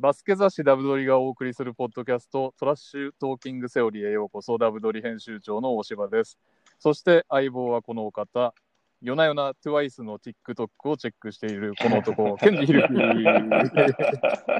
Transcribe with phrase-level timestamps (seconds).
[0.00, 6.38] バスケ雑誌ダブドリがお送りするポッドキャスト、トラッシュトーキングセオリーへようこそ、ダブドリ編集長の大柴です。
[6.78, 8.54] そして相棒はこのお方、
[9.02, 12.94] 夜な夜な TWICE の TikTok をチェックしているこの男、ケンジヒルキ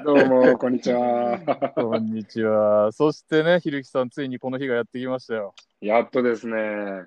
[0.05, 1.73] どうも、こんにちは。
[1.75, 2.93] こんにちは。
[2.93, 5.55] そしてね、ひるきさん、ついにこの日がやってきましたよ。
[5.81, 7.07] やっとですね。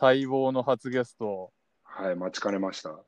[0.00, 1.52] 待望の初ゲスト。
[1.84, 2.98] はい、待ちかねました。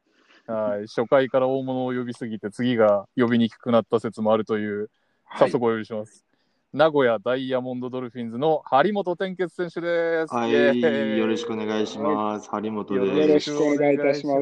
[0.50, 4.90] はい、初回から大物を呼びすぎて、次が呼びにくくなった説もあるという、
[5.38, 6.24] 早速お呼びします。
[6.72, 10.32] 名古屋ダイヤモンドドルフィンズの張本天傑選手です。
[10.32, 12.48] はい、よろしくお願いします。
[12.48, 13.50] 張本よです。
[13.50, 14.34] ろしくお願いいたしま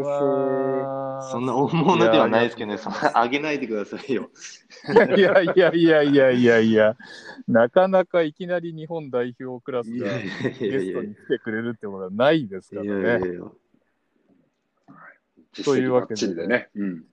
[1.23, 4.29] すそんな大物ではないですけどね、そんな上げないでくださいよ。
[5.16, 6.96] いやいやいやいやいやいや、
[7.46, 13.27] なかなかいきなり日本代表クラスがいやいやいゲやいやストに来てくれるってことはないですかいやいらね。
[13.27, 13.45] やいや。
[15.52, 16.69] 実績ばっちりでね。
[16.75, 17.05] うん。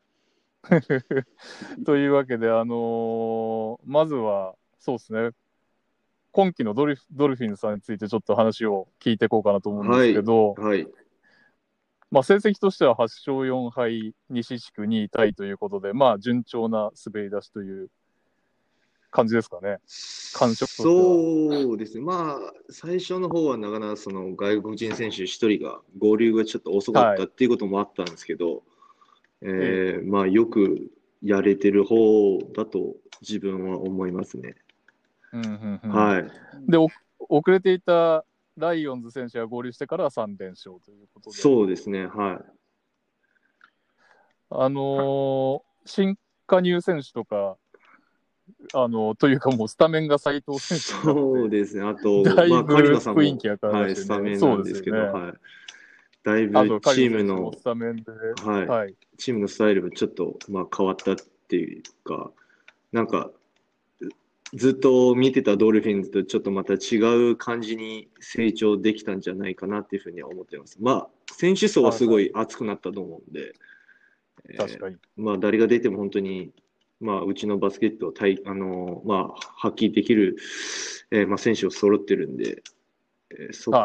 [1.86, 5.32] というわけで、あのーまずは、そうですね、
[6.32, 10.88] 今季のドルフドルフィンズさんについてちょっと話を聞いていこうかなと思うんですけど、はい。
[12.12, 17.90] まあ、成績としては8勝4敗、西地区2位タイということで、まあ、順調な滑り出しという
[19.16, 19.80] 感じですかね。
[20.34, 22.04] 感触そうですね。
[22.04, 28.64] まあ、最初の方はなかなかその外国人選手一人が合流がちょっと遅かったっていうこともあったんですけど、
[29.42, 34.56] えーまあ、よくやれてる方だと自分は思いますね。
[35.32, 36.26] うんうんうんはい。
[36.68, 36.90] で、お
[37.30, 38.26] 遅れていた
[38.58, 42.08] ライオンズ選手が合流してからは3連勝ということで、そうですね。
[42.08, 42.46] はい。
[44.50, 47.58] あのー新加入選手とか、
[48.74, 51.84] あのというかもうスタメンが斉藤選手そうですね。
[51.84, 55.34] あと、 だいぶまあ、カリナさんも、雰囲気が変わりはい、スタメンなんですけど、ねはい。
[56.24, 57.52] だいぶチームの
[58.44, 61.16] はい、はい、チームのスタイルがちょっと、まあ、変わったっ
[61.48, 62.32] ていうか、
[62.92, 63.32] なんか、
[64.54, 66.98] ずっと見てたドルフィンズとちょっとまた違
[67.32, 70.78] う感じに成長できたんじゃないかなっていうふうには思ってます。
[70.82, 73.54] まあ、選手層はすごい熱くなったと思うんで、
[74.50, 74.98] えー確かに。
[75.18, 76.52] まあ、誰が出ても本当に、
[77.02, 80.38] まあ、うちのバスケットを対あの、まあ、発揮できる、
[81.12, 82.64] えーまあ、選手を揃ってるんで、
[83.32, 83.78] えーそこ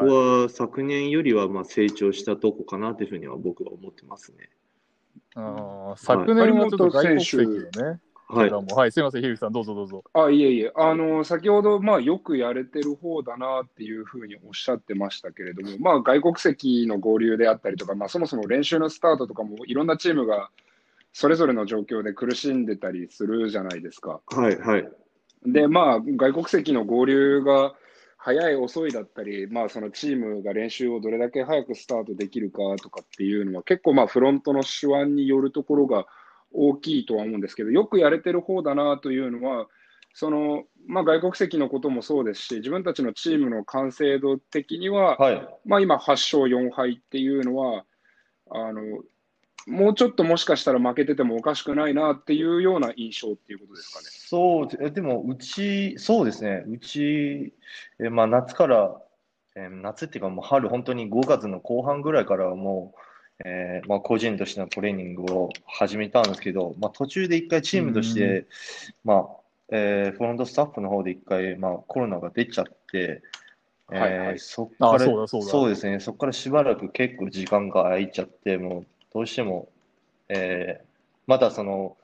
[0.43, 4.51] は昨年よりはまあ成長したとこかなというふうには僕は思ってますね。
[5.35, 7.49] あー昨年はちょっと外国籍の
[7.93, 8.01] ね、
[8.31, 8.51] はい。
[8.51, 10.05] もはい、すみません、ひるきさん、どうぞどうぞ。
[10.15, 20.51] あ、いえいえ、あの、先ほど、まあ、よくやれてる方だなっていうふうにおっしゃってましたけれども、まあ、外国籍の合流であったりとか、まあ、そもそも練習のスタートとかも、いろんなチームが
[21.13, 24.21] それぞれの状況で苦しんでたりするじゃないですか。
[24.27, 24.59] はい。
[24.59, 24.89] はい。
[25.45, 27.75] で、まあ、外国籍の合流が
[28.17, 36.07] 早い、遅いだったり、まあ、そのチームが練習をどれだけ早くスタートできるかとかっていうのは、結構、まあ、フロントの手腕によるところが
[36.53, 39.67] 大きいとは思うんですけど、よくやれてる方だなというのは、
[40.13, 45.49] そのまあ、外国籍のこともそうですし、自分たちのチームの完成度的には、はい。
[45.65, 47.85] まあ、今、8勝4敗っていうのは、
[48.51, 48.83] あの
[49.67, 54.07] もうちょっともしかしたら負けててもおかしくないなっていうような印象っていうことですかね。
[54.11, 57.53] そうで、えでも、うち、そうですね、うち、
[57.99, 59.01] えまあ、夏から、
[59.57, 63.01] えー夏っていうか、もう春、本当に5月の後半ぐらいからはもう、
[63.45, 68.47] えーまあ、個人としてのトレーニングを始めたんですけど、まあ、途中で一回チームとして、
[69.05, 69.37] まあ
[69.73, 73.23] えーフロントスタッフの方で一回、まあ、コロナが出ちゃって、
[73.93, 74.39] えーはいはい。
[74.39, 74.99] そっからあ
[75.29, 79.69] そうですね、そこからしばらく結構時間が空いちゃって、もうどうしても、
[80.29, 80.91] えー
[81.31, 81.97] まだその、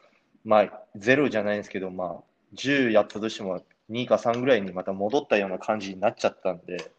[0.45, 2.17] まあ、ゼロじゃないんですけど、まあ、
[2.55, 6.93] 10やったとしても2か3ぐらいにまた戻ったような感じになっちゃったんで、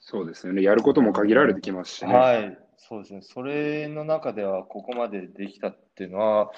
[0.00, 0.62] そうですよね。
[0.62, 2.14] やることも限られてきますしね。
[2.14, 6.52] はい、そうですね、それの中ではここまでできたっていうのは、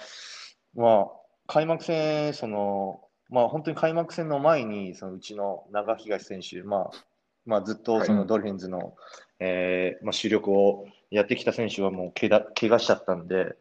[0.75, 1.07] まあ、
[1.47, 7.05] 開幕戦、その、まあ、本当に開幕戦の前に、そのうちの長東選手、まあ、
[7.47, 8.95] まあ、ずっとそはいのドルフィンズの、
[9.39, 13.57] えーまあ、主力をやってきた選手はもうけが怪我しちゃったんで、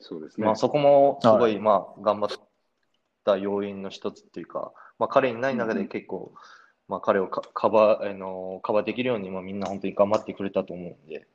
[0.00, 0.46] そうですね。
[0.46, 1.58] まあ、そこもすご、はい。
[1.58, 2.30] まあ、頑張っ
[3.24, 6.32] た要因の一つっていうか、まあ、彼にない中で結構、
[6.88, 11.26] まあ、彼をかカバー、あのカバーできるように、まあ、みんな本当に頑張ってくれたと思うんで、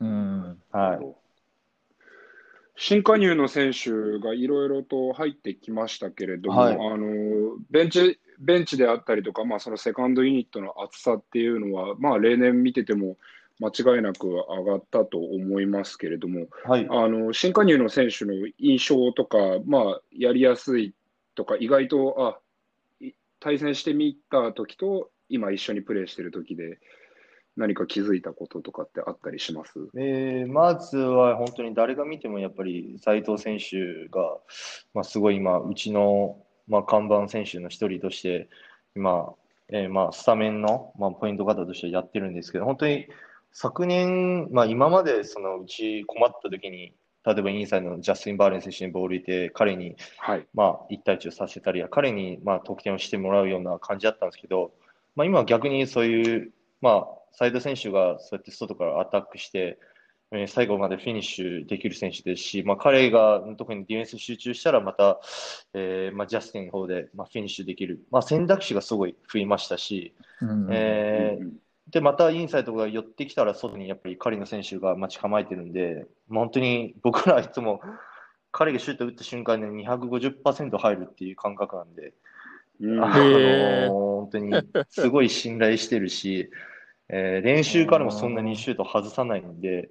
[0.00, 1.06] うん、はい。
[2.76, 6.74] 新加入の選手がいろいろと入ってきましたけれども、はい。
[6.74, 13.16] あのベンチベンチであったりとか、まあ、そのセカンドユニットの厚さっていうのは、まあ、例年見てても
[13.62, 16.86] 間違いなく上がったと思いますけれども、はい。
[16.90, 20.94] あの新加入の選手の印象とか、まあ、やりやすい
[21.36, 22.38] とか、意外とあ
[23.00, 26.78] い対戦してみた時と、今一緒にプレーしてる時で、
[27.56, 29.72] 何か気づいたこととかってあったりします？
[29.96, 34.38] えーまずは本当に誰が見てもやっぱり斉藤選手が、
[34.94, 38.48] まあ、すごい今、うちの、まあ、看板選手の一人として、
[38.96, 39.34] 今、
[39.68, 43.06] えーまあ、スタメンの、まあ、ポイント型としてやってるんですけど、本当に
[43.52, 46.94] 昨年、まあ、今までそのうち困った時に、
[47.24, 50.46] 例えばインサイドのジャスティン・バーレン選手にボールいて、彼にはい。
[50.54, 54.72] まあ、1対1をさせたり、彼にまあ得点をしてもらうような感じだったんですけど、
[55.14, 59.78] まあ、今は逆にそういう、まあ、サイド選手がそうやって外からアタックして、
[60.32, 65.20] えー最後までフィニッシュできる選手ですし、まあ、彼が特にディフェンス集中したら、また、
[65.74, 71.52] えーまあ、ジャスティンの方で、まあ、フィニッシュできる、まあ、選択肢がすごい増えましたし、うんえーうん
[71.88, 77.80] で、またインサイドが寄ってきたら、外にやっぱり彼の選手が待ち構えてるんで、まあ本当に僕らはいつも
[78.52, 82.12] 彼がシュート打った瞬間に250%入るっていう感覚なんで、
[82.80, 83.04] うん。
[83.04, 84.52] あの本当に
[84.88, 86.50] すごい信頼してるし、
[87.08, 89.90] えー練習からもそんなにシュート外さないんで、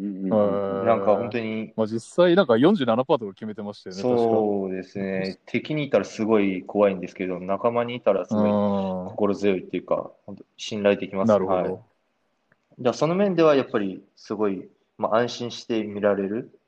[0.00, 8.34] なんか本当に、まあ、実際、なんか47%とか決めてましたよね、そうですね、敵にいたらすごい怖いんですけど、仲間にいたらす。
[8.34, 8.50] ごい
[9.10, 11.28] 心強いっていうか、本当信頼できます。
[11.28, 11.62] なるほど。
[11.62, 11.78] はい
[12.80, 14.68] じゃあその面ではやっぱりすごい、
[14.98, 16.58] まあ、安心して見られる。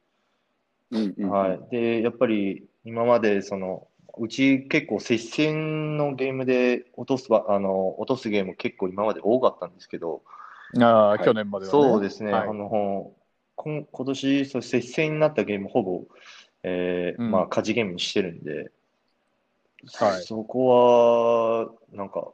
[0.91, 1.61] うんうんはい。
[1.71, 3.87] で、やっぱり今までその、
[4.19, 10.23] うち結構接戦のゲームで落とすば、あの、落とすゲーム結構今まで多かったんですけど、
[10.81, 11.81] ああ、はい去年まではね。
[11.81, 13.13] そうですね、はいあの、
[13.63, 16.05] 今今年、そう接戦になったゲームほぼ、
[16.63, 18.71] えーうんまあ、勝ちゲームにしてるんで、
[19.95, 22.33] はいそこは、なんか、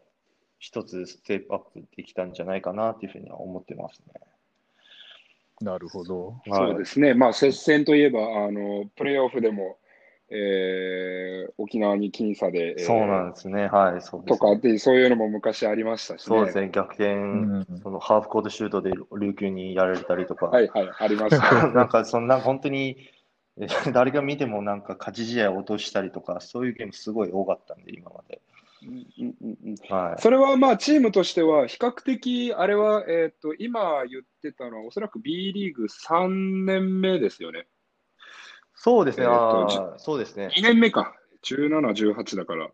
[0.58, 4.20] 一つステップアップできたんじゃないかなっていうふうには思ってますね。
[5.60, 6.28] なるほど。
[6.28, 9.78] はいそうですね、まあ、接戦といえば、あのプレーオフでも、
[10.30, 16.36] えー沖縄に僅差で、えーそうなんですね、はい、そうですとかって、そういうのも昔ありましたしね。
[16.36, 21.68] そうですね、逆転、んそのハーフコートシュートで琉球にやられたりとか、はいはい、ありました。
[21.72, 22.96] なんかそんな本当に
[23.58, 28.40] え誰が見てもなんか勝ち試合を落としたりとか、そういうゲームすごい多かったんで、今まで。
[28.82, 30.20] うんうんうんうんはい。
[30.20, 37.66] それはまあチームとしては、比較的、あれは、えっと今言ってたのは、おそらく B リーグ3年目ですよね。
[38.86, 40.46] そうですね、えーそうですね。
[40.56, 41.80] 2年目か、17、
[42.14, 42.70] 18だから。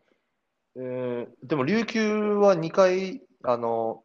[0.76, 4.04] えーでも琉球は2回、あの、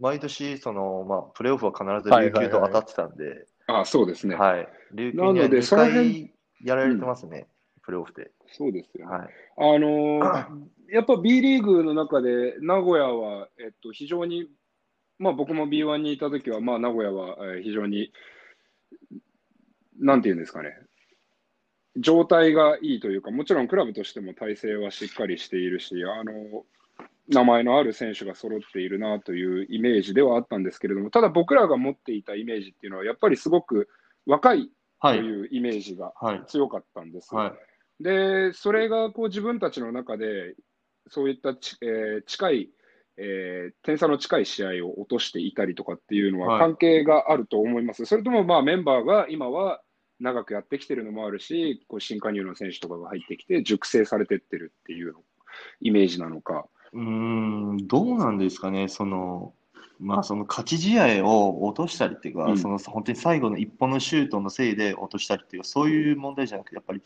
[0.00, 4.34] 毎年、その、まあ、プレーオフは必ず琉球と当たってたんで、あそうですね。
[4.34, 4.68] はい。
[4.94, 6.34] 琉球なには2のでその辺回
[6.64, 7.46] やられてますね、
[7.82, 8.32] プレーオフで。
[8.48, 9.16] そうですよね。
[9.16, 9.28] はい。
[9.56, 14.50] あのーやっぱ B リーグの中で名古屋は、えっと、非常に、
[15.18, 18.12] まあ、僕も B1 にいたときは、まあ、名古屋は、えー非常に、
[20.00, 20.76] なんていうんですかね、
[21.96, 26.64] 状態がいいというか、もちろんクラブとしても体制はしっかりしているし、あの
[27.28, 33.88] 名前のある選手が揃っているなというイメージではあったんですけれども、ただ僕らが持っていたイメージっていうのは、やっぱりすごく
[34.26, 34.70] 若い
[35.00, 35.18] とはい。
[35.18, 36.42] いうイメージがはい。
[36.46, 37.34] 強かったんです。
[37.34, 37.54] は
[38.00, 38.02] い。
[38.02, 40.54] で、それがこう自分たちの中で、
[41.08, 42.70] そういったち、えー近い、
[43.18, 48.04] えー点差の近い試合を落としていたりとかっていうのははい関係があると思います。
[48.06, 49.80] それともまあメンバーが今は
[50.20, 55.20] 長くやってきてるのもあるし、こう新加入の選手とかが入ってきて熟成されてってるっていうの
[55.80, 56.66] イメージなのか。
[56.92, 59.54] うーん、どうなんですかね、その、
[59.98, 62.58] まあ、その勝ち試合を落としたりっていうか、うん。
[62.58, 67.02] その本当に最後の一本のシュートのせいで落としたりっていうか、そういう問題じゃなくて、やっぱり、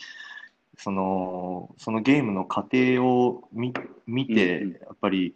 [0.76, 3.72] その、そのゲームの過程を見、
[4.06, 4.72] 見て、うんうん。
[4.74, 5.34] やっぱり、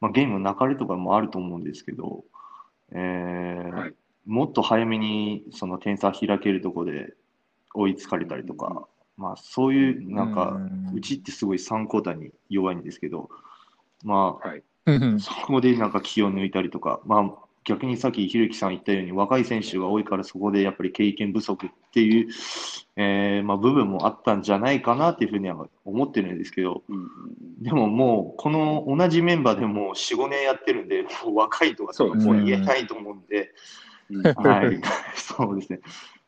[0.00, 2.24] まあ、ゲームの流れとかもあると思うんですけど、
[2.92, 3.94] えーはい
[4.26, 7.14] もっと早めにその点差開けるところで
[7.74, 10.58] 追いつかれたりとか、まあ、そういう、なんか、
[10.94, 13.30] うちってすごい3クォーターに弱いんですけど、
[14.02, 14.62] まあ、はい。
[14.86, 15.20] うん。
[15.20, 22.28] そこでなんか気を抜いたりとか、まあ、逆にさっきひろきさん言ったように、若い選手が多いから、そこでやっぱり経験不足っていう、
[22.96, 26.96] えーまあ、部分もあったんじゃないかなっていうふうには思ってるんですけど、うん。
[26.96, 27.08] うん
[27.60, 33.46] でももう、この同じメンバーでもう4、5年やってるんで、もう若いとかもう言えないと思うんで、うん
[34.36, 34.80] はい、
[35.16, 35.80] そうですね。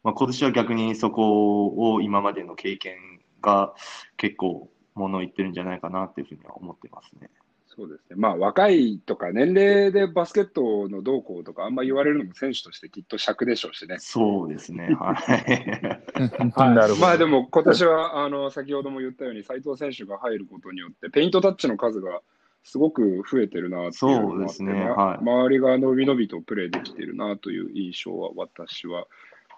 [0.03, 2.97] まあ、今年は逆にそこを今までの経験
[3.43, 3.75] が
[4.17, 7.29] 結構ものを言ってるんじゃないかなっていうふうには思ってますね。
[7.77, 8.17] そうですね。
[8.17, 13.97] まあ若いとか年齢でバスケットの動向とかあんま言われるのも選手としてきっと尺でしょうしね。
[13.99, 14.89] そうですね。
[14.99, 16.75] はい。
[16.75, 16.97] なるほど。
[16.97, 22.23] まあでも今年はあの先ほども言ったように斉藤選手が入ることによってペイントタッチの数が
[22.69, 29.07] すごく増えてるなっていうのもあってそうですねまはい周りが伸び伸びとプレーできてるなという印象は私は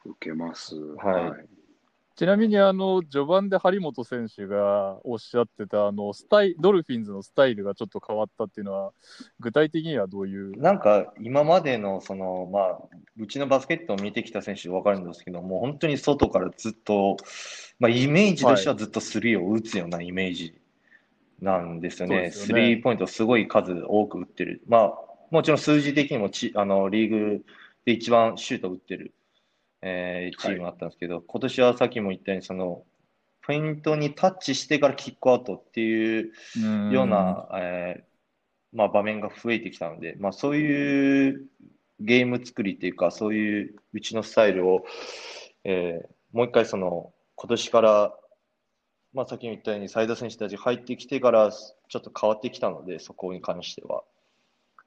[0.04, 0.76] 受けます。
[0.76, 1.48] はい
[2.16, 8.92] ちなみに、あの、序盤で張本選手がおっしゃってた、あの、スタイ、ドルフィンズのスタイルがちょっと変わったっていうのは、
[9.38, 10.60] 具体的にはどういう？
[10.60, 12.78] なんか今までのその、まあ、
[13.20, 17.18] うちのバスケットを見てきた選手分かるんですけども、本当に外からずっと、
[17.78, 20.60] まあ、イメージとしてはずっとスリーを打つようなイメージ
[21.40, 22.30] なんですよね。
[22.30, 24.62] スリーポイントすごい数多く打ってる。
[24.66, 24.94] まあ、
[25.30, 27.44] もちろん数字的にもちあのリーグ
[27.84, 29.14] で一番シュート打ってる、
[29.82, 32.82] えーチームだったんですけど、今年はさっきも言ったように、その、
[33.42, 41.46] ポイントにタッチしてからキックアウトっていううんような、えーまあ、場面が増えてきたので、まあ、そういう
[42.00, 44.84] ゲーム作りっていうか、そういううちのスタイルを、
[45.64, 48.14] えーもう一回その今年から、
[49.14, 54.02] まあ、さっきも言ったように、斉田選手たち入ってきてからちょっと変わってきたので、そこに関しては。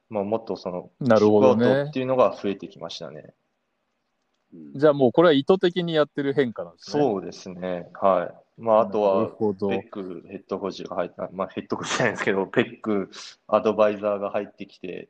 [0.10, 3.22] まあ、もっとその、なるほどねっていうのが増えてきましたね。
[3.22, 7.02] うんじゃあもうこれは意図的にやってる変化なんですね。
[7.02, 7.88] そうですね。
[7.94, 8.62] はい。
[8.62, 9.70] まあ、あとはなる、ほど。
[9.70, 13.10] ペックヘッドコーチが入った、まあ、ヘッドコーチじゃないですけど、ペック
[13.48, 15.08] アドバイザーが入ってきて、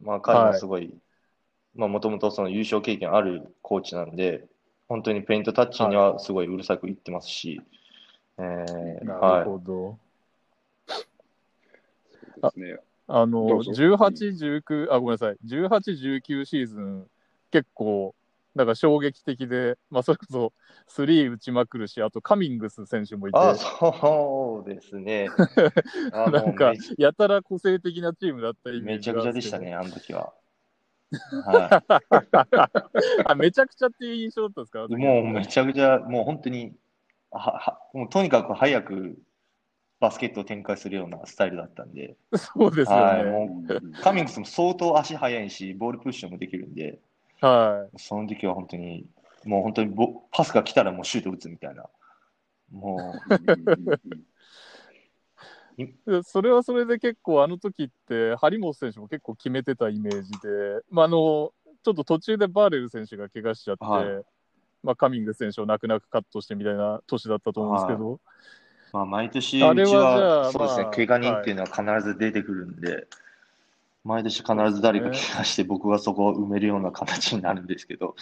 [0.00, 0.94] まあ、彼もすごい、
[1.74, 4.46] まあ、もともとその優勝経験あるコーチなんで、
[4.88, 7.60] 本当にペイントタッチにはすごいうるさく言ってますし、
[8.38, 9.98] えーなはるほど。
[12.34, 12.76] そうですね。
[13.06, 15.36] あの、どうぞ18、19、あ、ごめんなさい。
[15.44, 17.06] 18、19シーズン、
[17.50, 18.14] 結構、
[18.54, 20.52] なんか衝撃的で、まあ、それこそ、
[20.86, 25.28] スリー打ちまくるし、あとカミングス選手もいて、あ、そうですね。
[26.12, 30.32] あなんかやたら個性的なチームだったイメージめちゃくちゃでしたね、あの時は。
[31.46, 31.82] は
[33.26, 34.84] あ、めちゃくちゃっていう印象だったんですか？
[34.88, 36.72] い、もうめちゃくちゃ、もう本当に、
[37.30, 39.18] ははもうとにかく早く
[40.00, 43.30] バスケットを展開するようなスタイルだったんで、そうですよはい、ね。
[43.30, 47.00] もうカミングスも相当足速いし、ボールプッシュもできるんで、
[47.40, 49.06] はその時は本当に、
[49.44, 51.84] もう本当にボパスが来たらもうシュート打つみたいな。
[52.70, 53.14] も
[55.78, 55.86] い。
[56.06, 60.38] でそれはそれで結構、あの時って、張本選手も結構決めてたイメージで、
[60.90, 64.24] まあ、あの、ちょっと途中でバーレル選手が怪我しちゃって、はい
[64.82, 68.20] まあ、カミングス選手を泣く泣くカットしてみたいな年だったと思うんですけど、う、
[68.92, 71.68] まあ、毎年あれはそうですね、まあ怪我人っていうのは
[72.00, 73.06] 必ず出てくるんで、
[74.04, 78.14] 毎年必ず誰か怪我して、僕はそこを埋めるような形になるんですけど、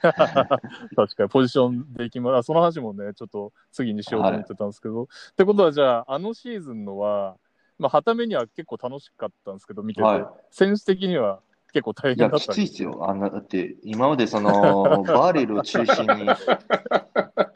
[0.00, 2.36] 確かにポジションでいきます。
[2.38, 5.04] あその話もね、ちょっと次にしようと思ってたんですけど。
[5.04, 7.36] ってことは、じゃあ、あのシーズンのは、
[7.78, 10.26] まあ、はためには結構楽しかったんですけど、見てて、はい。
[10.50, 11.40] 選手的には
[11.72, 13.08] 結構大いや、変だったんきついですよ。
[13.08, 16.26] あのだって、今までその、バーレルを中心に、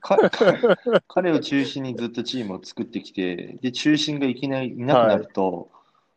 [0.00, 0.18] か
[1.08, 5.70] 彼を中心にずっとチームを作ってきて、で、中心がいきなりいなくなると、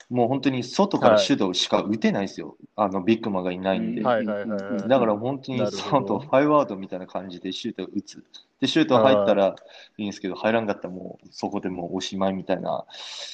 [0.09, 2.55] もう本当に外からシュートしか打てないですよ。
[2.77, 4.03] あの、ビッグマンがいないんで。
[4.03, 8.23] はいはいはいはいだから本当になるほど外、ファイブアウトみたいな感じでシュートを打つ。
[8.61, 9.55] で、シュート入ったら
[9.97, 12.85] いいんですけど、入らんかったらもうそこでもうおしまいみたいな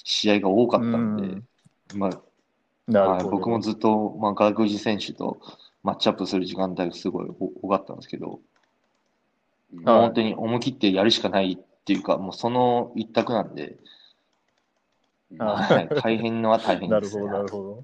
[0.03, 1.41] 試合が多かったんで、
[1.95, 2.19] まあ、はい、
[2.87, 3.29] なるほど。
[3.29, 5.39] 僕もずっと、まあ、外国人選手と
[5.83, 7.27] マッチアップする時間帯がすごい
[7.61, 13.75] 多かったんですけど、うんはい本当に思い切ってやるしかないっていうか、もうその一択なんで、
[15.39, 17.25] あはい、大変のは大変です、ね。
[17.25, 17.83] なるほど、なるほど。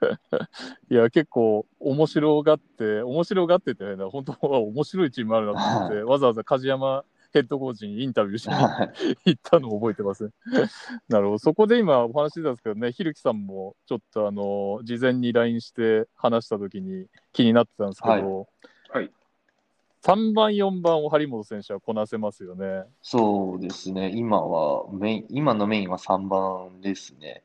[0.90, 10.30] いや、結構面白がって、面白がってて、ね、本当は面白いチームあるなと思って、わざわざ梶山ヘッドコーチにインタビューしにはい行ったのを覚えてますね。
[11.08, 11.38] なるほど。
[11.38, 19.10] そこで今お話してたんですけどね、ひるきさんもちょっとあの、事前に LINE して話した時に気になってたんですけど、はいはい
[20.02, 22.84] 3番、4番を張本選手はこなせますよね。
[23.02, 27.42] そうですね、今はメイン、今のメインは3番ですね。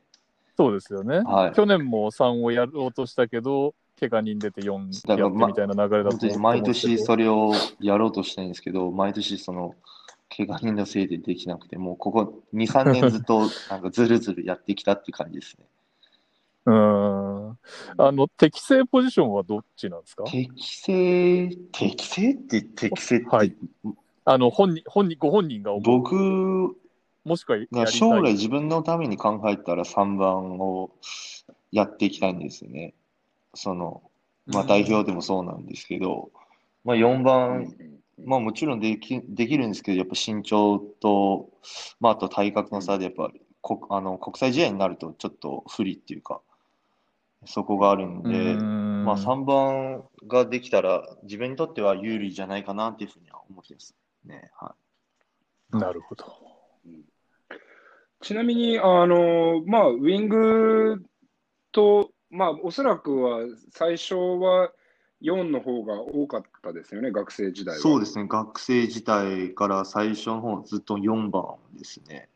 [0.56, 1.18] そうですよね。
[1.18, 9.74] はい去年も3をやろうとしたけど、怪我人出て4だからやってみたいな流れだと毎年それをやろうとしたいんですけど、毎年その、
[10.36, 15.66] 怪我人のせいでできなくて、もうここ2、3年ずっと なんかずるずるやってきたって感じですね。
[16.66, 17.58] うーん。
[17.98, 20.24] あの、適正ポジションはどっちなんですか？
[20.24, 23.54] 適正、適正って、適正って、はい
[24.24, 26.00] あの、本人、本人、ご本人が思う。
[26.00, 26.76] 僕
[27.24, 27.84] もしくはやりたい。
[27.84, 30.90] が将来自分のために考えたら3番を
[31.70, 32.94] やっていきたいんですよね。
[33.56, 34.02] その、
[34.46, 36.30] まあうん代表でもそうなんですけど、
[36.84, 37.74] まあ4うん番、
[38.24, 41.50] まあもちろんできできるんですけど、やっぱ身長と、
[42.00, 46.40] まああと体格の差でやっぱこあの国際試合になるとちょっと不利っていうか、
[47.44, 54.50] そこがあるんうで、ーんまあ3番ができたら自分にとっては有利じゃないかなっていうふうには思ってますね。
[54.60, 54.74] は
[55.74, 55.76] い。
[55.78, 56.24] なるほど。
[58.22, 61.04] ちなみに、あの、まあ、ウィング
[61.70, 63.40] と、まあ、おそらくは
[63.70, 64.70] 最初は
[65.22, 67.80] 4の方が多かったですよね、学生時代は。
[67.80, 72.28] そうですね、学生時代から最初の方ずっと4番ですね。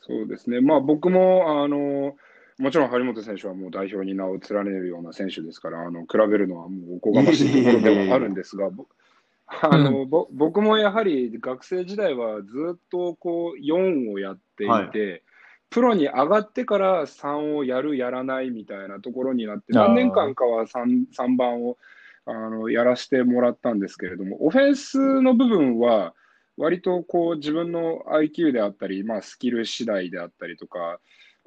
[0.00, 2.16] そうですね、まあ、僕もあの
[2.58, 8.86] もちろん張本選手はもう代表に名を連ねるような選手ですから、あの比べるのはもうおこがましいところではあるんですが、ぼ
[9.46, 15.22] あのぼ僕もやはり学生時代はずっとこう4をやっていて、はい
[15.70, 21.76] プロに上がってから3をやる、やらないみたいなところになって、何年間かは 3, 3番を
[22.24, 26.14] あのやらせてもらったんですけれども、オフェンスの部分は、
[26.56, 30.98] 割とこう自分の IQ であったり、まあ、スキル次第であったりとか、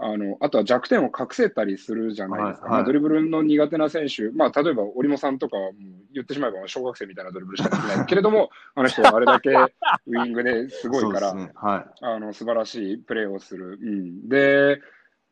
[0.03, 5.74] あのあとは弱点を隠せたりするじゃないですか、はいはいまあ、ドリブルの苦手な選手、まあ、例えば織茂さんとかはもう
[6.13, 11.51] 言ってしまえば小学生みたいなドリブルしかできないけれども、 あの人はあれだけウイングですごいから、ね。
[11.55, 13.77] はあの素晴らしいプレーをする。
[13.81, 14.81] うん、で、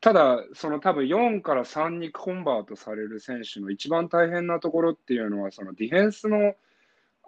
[0.02, 6.56] ただ、その多分4から3にコンバートされる選手の一番大変なところっていうのは、そのディフェンスの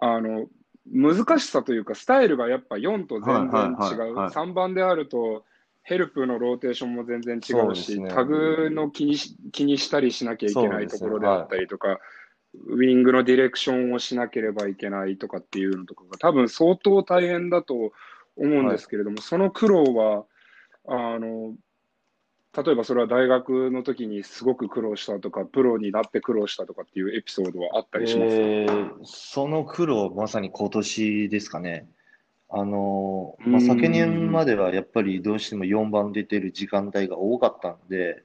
[0.00, 0.46] あの
[0.86, 3.76] 難しさというか、スタイルがやっぱ4と全然違う。
[3.76, 5.44] はいはいはいはい3番であると、
[5.84, 11.98] ヘルプのローテーションも全然違そううし、ですねタグの気にし気にしたりしなきゃいけないところであったりとか、
[12.68, 17.92] ウイングのディレクションをしなければいけないとかっていうのとかが多分相当大変だと思
[18.36, 20.24] うんですけれども、その苦労は
[20.86, 21.54] あの
[22.54, 28.02] 例えばそれは大学の時にすごく苦労したとか、プロになって苦労したとかっていうエピソードはあったい。
[28.02, 31.88] りしますか、えーその苦労、まさに今年ですかね。
[32.54, 33.66] あの、まあ、うん。
[33.66, 38.22] 昨年まではやっぱりどうしても4番出てる時間帯が多かったんで、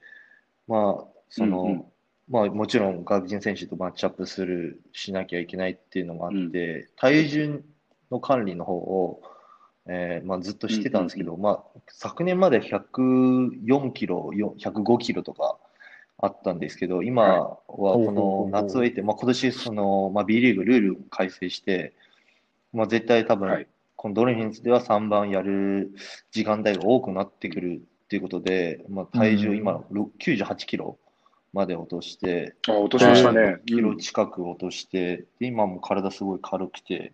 [0.67, 1.85] まあ、その、うんうん。
[2.29, 6.87] まあ、もちろん外国人選手とマッチアップする、しなきゃいけないっていうのもあって、うん。
[6.97, 7.63] 体重
[8.11, 9.21] の管理の方を、
[9.87, 15.57] えーまあ、ずっとしてたんですけど、まあ、昨年まで104キロ、よ105キロとか
[16.17, 21.93] あったんですけど、今はこの夏を経て、まあ、今年その、まあ、B リーグルールを改正して、
[22.73, 25.91] まあ、絶対多分、はいこのドルフィンズでは3番やる
[26.31, 30.97] 時間帯が多くなってくるっていうことで、まあ、体重今ろ98キロ
[31.51, 33.57] まで落として、あ落としましたね。
[33.65, 37.13] キロ近く落として、で今も体すごい軽くて、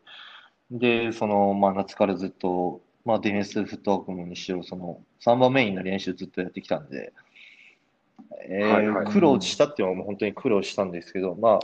[0.72, 7.14] で、その、まあ、夏からずっと、まあ、ディフェンスフットワークもにしろ、その、3番メインの練習ずっとやってきたんで、
[8.50, 9.06] えーはいはい。
[9.06, 11.60] 苦労したっていうのはもう本当に苦労したんですけど、まあ、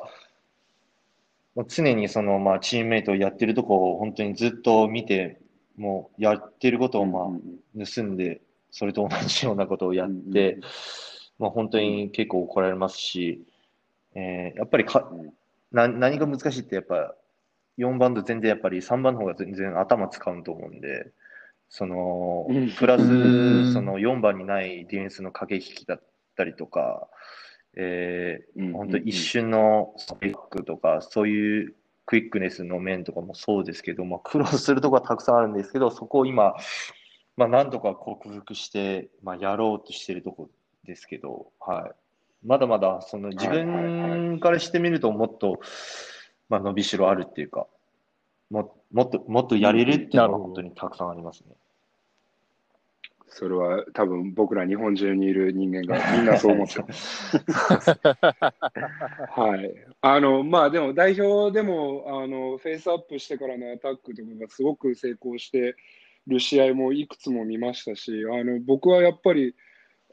[1.56, 5.40] まあ常にその、まあ、チームメイトをやってるとこを本当にずっと見て、
[5.78, 10.62] もうやってることを、まあ、盗んで、それと同じようなことをやって、うん
[11.40, 13.42] まあ、本当に結構怒られますし、
[14.14, 15.34] えーやっぱりかうん
[15.72, 17.14] な何が難しいって、やっぱ
[17.78, 21.12] 4番と全然やっぱり3番の方が全然頭使うと思うんで、
[21.70, 22.72] そのうん。
[22.72, 26.02] プラうんスその4番にないディフェンスの駆け引きだっ
[26.36, 27.08] たりとか、
[27.82, 36.56] えーうん本当一瞬のスペックとか、そういうクイックネスの面とかもそうですけど、まあ、苦労するところはたくさんあるんですけど、そこを今、
[37.38, 40.50] まあ、なんとか克服して、まあ、やろうとしているところ
[40.86, 41.92] ですけど、はい。
[42.46, 45.62] まだまだ、その自分からしてみると、もっと、
[46.50, 47.68] まあ、伸びしろあるっていうか、
[48.50, 51.56] ももっと、もっとやれるっていうのは本当にたくさんありますね。
[53.30, 57.32] それは多分僕ら日本中にいる人間がみんなそう思ってます。
[59.32, 59.74] はい。
[60.02, 65.76] あの、まあでも代表でも、あの、フェイスアップしてからのアタックとかがすごく成功して
[66.28, 69.56] る試合もいくつも見ましたし、あの、僕はやっぱり、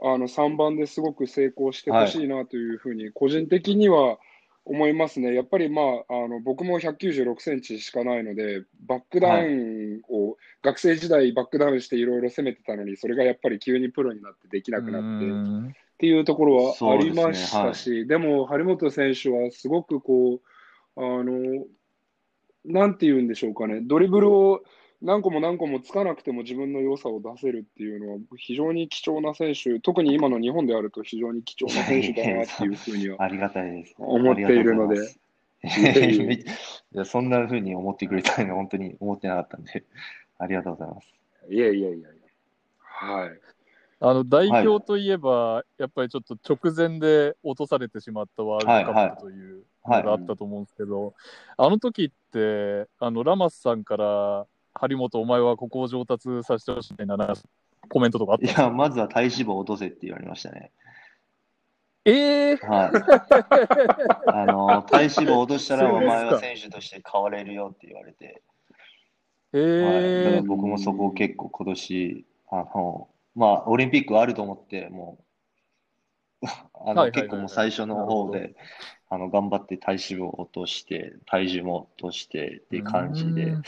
[0.02, 4.18] あの、3番ですごく成功してほしいなというふうに、個人的には
[4.66, 5.32] 思いますね。
[5.32, 10.15] やっぱりまあ、あの、僕も196センチしかないので、バックダウンを、
[10.62, 15.68] 学生時代バックダウンしていろいろ攻めてたのに、それがやっぱり急にプロになってできなくなって、うん。
[15.68, 20.40] っていうところはありましたし、でも張本選手はすごくこ
[20.96, 21.64] う、あの、
[22.64, 24.62] なんて言うんでしょうかね、ドリブルを
[25.00, 33.94] 何個も何個もつかなくても自分の良さを出せるっていうのは、非常に貴重な選手、特に今の日本であると非常に貴重な選手だなっていうふうにはありがたいです。
[33.98, 35.00] 思っているので。
[35.66, 36.44] い
[36.92, 39.84] やそんな風に思ってくれたのは本当に思ってなかったんで、
[40.38, 41.08] ありがとうございます。
[41.50, 42.08] いやいやいやいや。
[42.80, 43.40] はい。
[43.98, 51.14] あの代表といえば、やっぱりちょっと直前で落とされてしまったワールドカップというのがあったと思うんですけど、
[51.56, 57.34] あの時ってあのラマスさんから張本、お前はここを上達させてほしいみたいな
[57.88, 60.72] コメントとかあったんいや、まずは体脂肪を落とせって言われましたね。
[62.04, 62.90] えー、はい。
[64.28, 68.42] あの、体脂肪を落としたら お前は選手として変われるよって言われて、
[69.58, 70.22] えはい。
[70.22, 75.18] だからー、僕もそこを結構今年、あの、まあ、オリンピックあると思って、も
[76.42, 77.22] う、 あの、はいはいはいはい。
[77.22, 78.56] 結構もう最初の方なるで
[79.08, 83.62] あの頑張って体脂肪を落として、体重も落としてっていう感じでうん、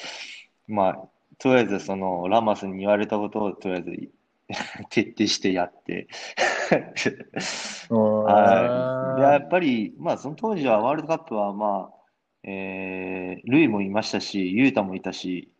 [0.66, 4.11] まあ、とりあえずそのラマスに言われたことをとりあえず
[4.90, 6.09] 徹底してやって、
[8.24, 9.16] はい。
[9.16, 11.98] で、やっぱり、まあ、その当時はワールドカップは、まあ、
[12.44, 15.53] えー、ルイもいましたし、ユータもいたし、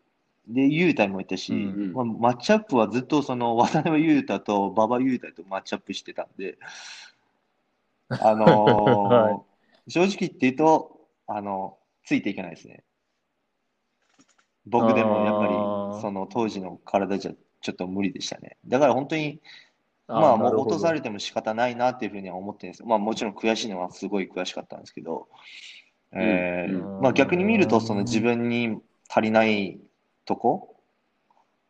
[0.49, 6.59] で、ユータもいたし、うんまあ、マッチアップはずっとその渡辺ユータと馬場ユータとマッチアップしてたんで、
[8.19, 9.91] あのーはい。
[9.91, 12.85] 正直言って言うと、あの、ついていけないですね。
[14.67, 18.57] 僕でもやっぱり、その当時の体じゃちょっと無理でしたね。
[18.67, 19.41] だから本当に、
[20.13, 25.29] まあ、もう落とされても仕方ないなっていうふうには思ってるんですまあ、もちろん悔しいのはすごい悔しかったんですけど、
[26.13, 27.03] えーうん。
[27.03, 29.81] まあ、逆に見ると、その自分に足りない
[30.29, 30.77] とこ？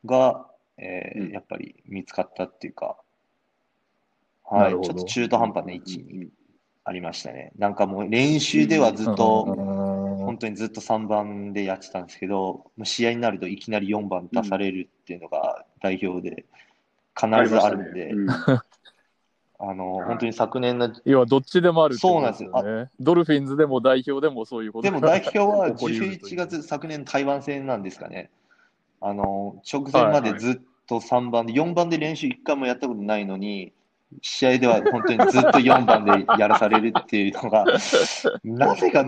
[0.04, 1.30] が、えーうん。
[1.30, 2.98] やっぱり見つかったっていうか、
[4.50, 4.82] なる、ほど。
[4.82, 6.28] はいちょっと中途半端な位置に
[6.84, 7.52] ありましたね。
[7.58, 16.46] なんかもう練習ではずっと、本当にずっと3番でやってたんですけど、もう試合になるといきなり4番出されるっていうのが代表で
[17.14, 18.12] 必ずあるんで、
[19.60, 20.08] あの、はい。
[20.08, 22.84] 本当に昨年の、要はどっちでもあるってことそうなんですよ。
[22.84, 22.90] ね。
[23.00, 26.34] ドルフィンズでも代表でもそういうことでも代表は起こりうるという。
[26.34, 28.30] 11月、昨年の台湾戦なんですかね。
[29.00, 33.72] あの、直前までずっと3番で、4番で練習1回もやったことないのに、
[34.22, 37.64] 試合では本当にずっと4番でやらされるっていうのが、
[38.42, 39.04] なぜか、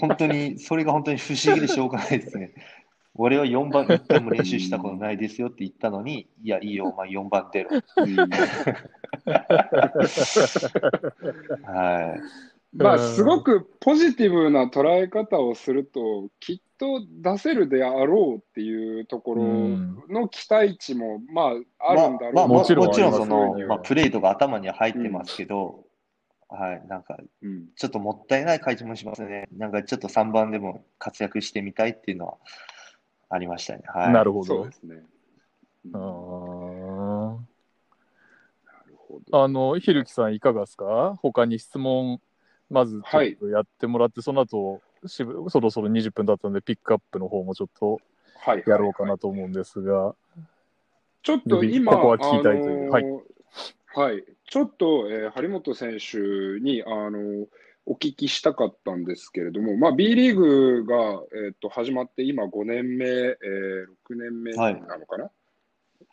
[0.00, 2.52] 本当に、それが本当に不思議でしょうがないですね。
[3.18, 7.70] 俺は4番1回も練習したことないですよって言ったのに、いや、いいよ、お前4番出ろ。
[7.96, 8.16] う ん
[11.64, 12.20] はい。
[12.76, 19.44] まあ、うんすごくポジティブな捉え方をすると、きっと出せるであろうっていうところ
[20.08, 25.84] の期待値も、まあ、あるんだろうまあ、まあもちろんもちろんその、はまあ、プレーとか頭には入ってますけど、
[26.48, 29.48] はい、なんか、うんちょっともったいない感じもしますね。
[29.56, 32.36] なんかちょっと3番でも活躍してみたいっていうのは
[33.28, 33.82] ありましたね。
[33.86, 34.12] はい。
[34.12, 34.72] なるほどそうで。
[34.72, 35.02] すね。
[39.06, 41.18] ほどあの、ひるきさんいかがですか？
[41.22, 42.20] 他に質問、
[42.70, 48.00] まずちょっとやってもらって、その後、しぶそろそろ20分だったので、ピックアップの方もちょっと
[48.38, 50.14] はいやろうかなと思うんですが、
[51.22, 52.94] ちょっと今、ここは聞きたいという。
[52.94, 53.22] あの
[53.96, 56.18] はい、ちょっと、えー張本選手
[56.60, 57.46] にあの
[57.86, 60.96] お聞きしたかったんですけれども、まあ、B リーグが、
[61.34, 65.30] えー、と始まって今5年目、えー6年目なのかな、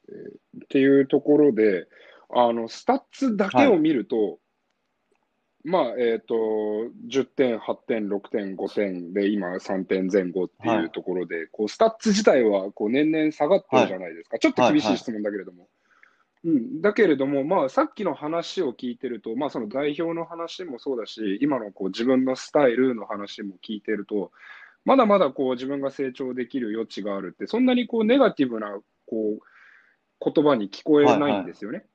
[0.10, 1.88] えーっていうところで、
[2.30, 4.40] あのスタッツだけを見ると、
[5.64, 6.36] まあ、えっ、と、
[7.08, 14.40] 10点、8点、6点、5点で、今3点前後っていうところで、こう、スタッツ自体は、こう、年々下がってるじゃないですか。
[14.40, 15.70] ちょっと厳しい質問だけれども。
[16.44, 24.32] うん、だけれども、まあ、さっきの話を聞いてると、まあ、その代表の話もそうだし、今のこう自分のスタイルの話も聞いてると、
[24.84, 31.86] まだまだこう自分が成長できる余地があるって、そんなにこうネガティブなこう言葉に聞こえないんですよね。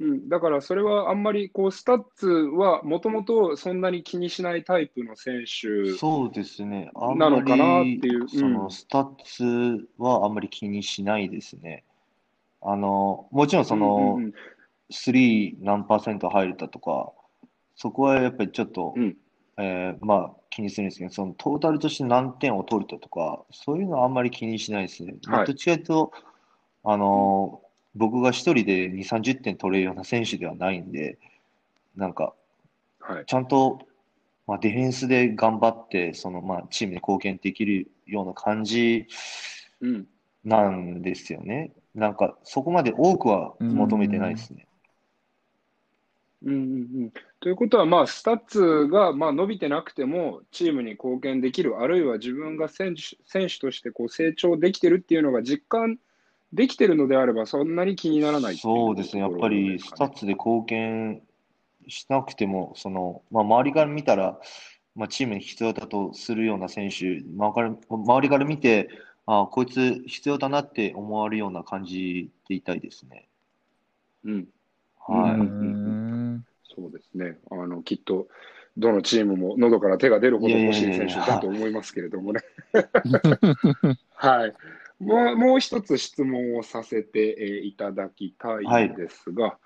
[0.00, 6.90] うん、だからそれはあんまりこうスタッツはもともとそんなに気にしないタイプの選手そうですね。
[6.94, 11.84] あんなまのかなっりていううんそのスタッツはあんまり気にしないですね。
[12.60, 14.34] あの、もちろんその、うんうん
[14.90, 17.12] スリー何パーセント入れたとか、
[17.76, 19.16] そこはやっぱりちょっと、うん
[19.58, 25.12] えーまあ気にするんですけど、そのトータルとして何点を取れたとか、そういうのはあんまり気にしないですね。
[25.12, 26.12] どっちかというと、
[26.84, 27.60] あの、
[27.94, 31.18] 僕が一人で2、30点取れるような選手ではないんで、
[31.96, 32.34] なんか、
[33.00, 33.80] はいちゃんと、
[34.46, 39.06] まあ、ディフェンスで頑張って、その、まあ、チームに貢献できるような感じ
[39.80, 40.06] うん
[40.44, 41.72] なんですよね。
[41.94, 44.66] なんか、そこまで多くは求めてないですね。
[46.42, 46.60] うんうんう
[47.06, 55.98] ん、ということは、まあ、スタッツがまあ伸びてなくても、チームに貢献できる、あるいは自分が選手選手としてこう成長できてるっていうのが実感
[56.52, 59.22] できてるのであれば、そんなに気にならないそうですね。
[59.22, 61.22] やっぱり、スタッツで貢献
[61.88, 64.38] しなくても、その、まあ、周りから見たら、
[64.94, 67.22] まあ、チームに必要だとするような選手、周り
[67.54, 68.88] から周りから見て、
[69.26, 73.28] あこいつ必要だなって思われるような感じでいたいですね。
[74.24, 74.48] うん、
[75.06, 75.34] はい。
[75.34, 78.28] うんうんそうですねあの、きっと
[78.76, 82.40] どのチームも喉から手が出るほど欲しい選手だと思いますけれどもね。
[84.14, 84.54] はい、
[85.00, 89.58] もうもう一つ質問をさせて、えーいただきたいんですが、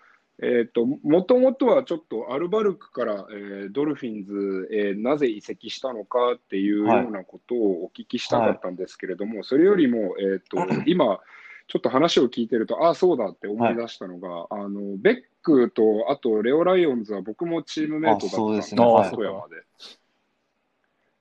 [0.42, 11.20] えー、ともともとはちょっとアルバルクから、えードルフィンズ、えーなぜ移籍したのかっていうはいようなことをお聞きしたかったんですけれども、それよりも、えー、と 今、
[11.68, 18.84] ちょっと話を聞いてると、ああ、そうだって思い出したのが、あの、ベックと、あと、レオライオンズは僕もチームメイトだったんあそうですね。
[18.84, 19.10] はい。
[19.10, 19.56] 富山で。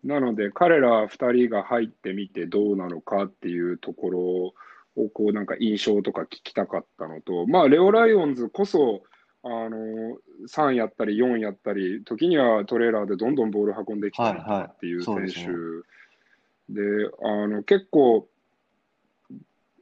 [0.03, 4.19] なので、彼ら2人が入ってみてどうなのかっていうところ
[5.03, 9.03] を、こう、なんか印象とか聞きたかったのと、まあ、レオライオンズこそ、
[9.43, 15.19] あの、3やったり4やったり、時にはトレーラーでどんどんボール運んできたりっていう選手。
[15.19, 15.33] はいはい。
[15.35, 15.85] そう
[16.69, 16.81] で
[17.21, 18.27] あの、結構、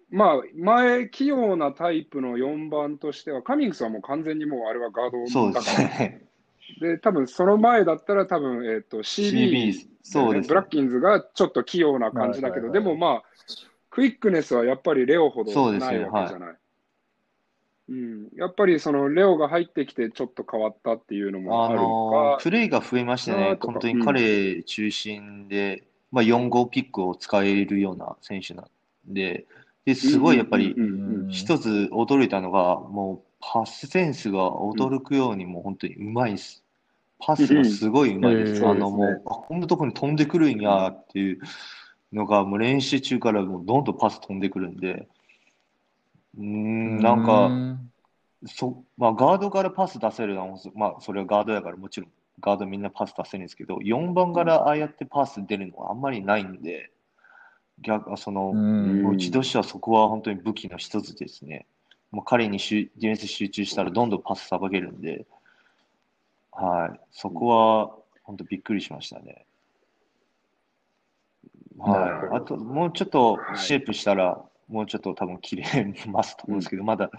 [0.10, 6.29] まあ、前、器用なタイプの4番としては、カミングスはもう完全にもうあれはガードだから、すね。
[6.80, 12.96] で、多分その前だったら、多分えっ、と、CB、CB、そうですブラッキンズがちょっと器用な感じだけど、はいはいはい。
[12.96, 13.24] でもまあ、
[13.90, 16.56] クイックネスはやっぱりレオほどそうですねないわけじゃない。
[17.90, 23.58] うん、やっぱりそのレオが入ってきてちょっと変わったっていうのもああるののか、プレイが増えましたね。
[23.60, 28.68] 本当に彼中心で、まあ、4号ピックを使えるような選手なん
[29.08, 29.48] で、
[29.86, 31.30] ですごいやっぱりうんうんうんうん。
[31.32, 36.64] 一つ驚いたのが、もうパスセンスが驚くようにもう本当にうまいです。
[37.20, 38.64] パスがすごいうまいです。
[38.64, 41.40] うんあのもう、あこんなとこに飛んでくるんやっていう
[42.14, 45.08] のが、もう練習中からもうどんどんパス飛んでくるんで、
[46.38, 47.52] うーん、なんか、
[48.46, 56.92] そ、まあ、ガードからパス出せるのは、まあ、それはガードやから、もちろん、ガードみんなパス出せるんですけど、4番からああやってパス出るのはあんまりないんで、
[57.82, 61.66] 逆、その、うんうちとしてはそこは本当に武器の一つですね。
[62.12, 65.26] もう彼に集ディフェンス集中したらどんどんパスさばけるんで、
[66.52, 69.46] はい、そこは本当びっくりしましたね。
[71.78, 77.10] はい、あと、もうちょっとシェイプしたら、もうちょっと多分切れますと思うんですけど、まだ、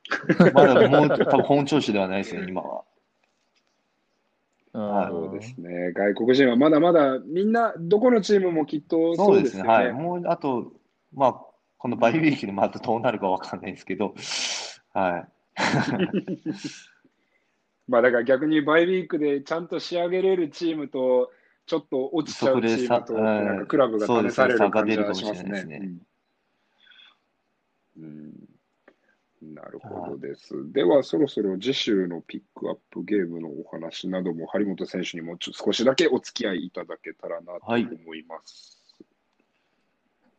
[0.52, 2.84] まだもう多分本調子ではないですよ、今は。
[4.72, 9.68] はいそうですね、外国人はまだまだみんな、どこのチームもきっとそうですよね。
[9.70, 9.92] はい。
[9.92, 10.72] もう、あと、
[11.14, 11.40] まあ、
[11.78, 14.14] このバイウィークでまたどうなるかわかんないですけど、
[14.92, 15.28] はい。
[17.88, 21.30] まあだから逆にバイウィークでちゃんと仕上げれるチームと、
[21.66, 25.66] ちょっと落ちちゃうチームと、なんかクラブが試される感じがしますねそ
[27.98, 28.56] うんうん
[29.42, 30.72] なるほどです。
[30.72, 38.75] では、そろそろ次週のピックアップゲームのお話なども、張本選手にもちょ少しだけお付き合いいただけたらなとはい思います。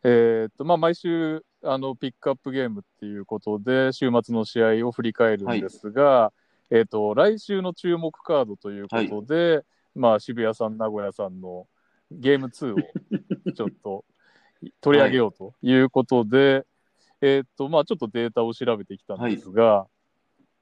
[0.10, 6.32] えーっと、まあ、毎週、あの、ピックアップゲームっていうことで、週末の試合を振り返るんですが、
[6.70, 9.66] えーっと、来週の注目カードということで、
[9.96, 11.68] まあ、渋谷さん、名古屋さんの
[12.10, 14.06] ゲーム2をちょっと
[14.80, 16.66] 取り上げようということで、
[17.20, 19.88] えーっと、まあ、ちょっとデータを調べてきたんですが、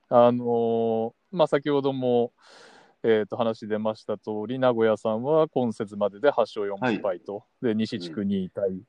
[0.10, 2.34] あのーまあ、先ほども、
[3.08, 8.82] えーっと、話出ました通り、名古屋さんは今節までで8勝4敗と、で、西地区2位タイ、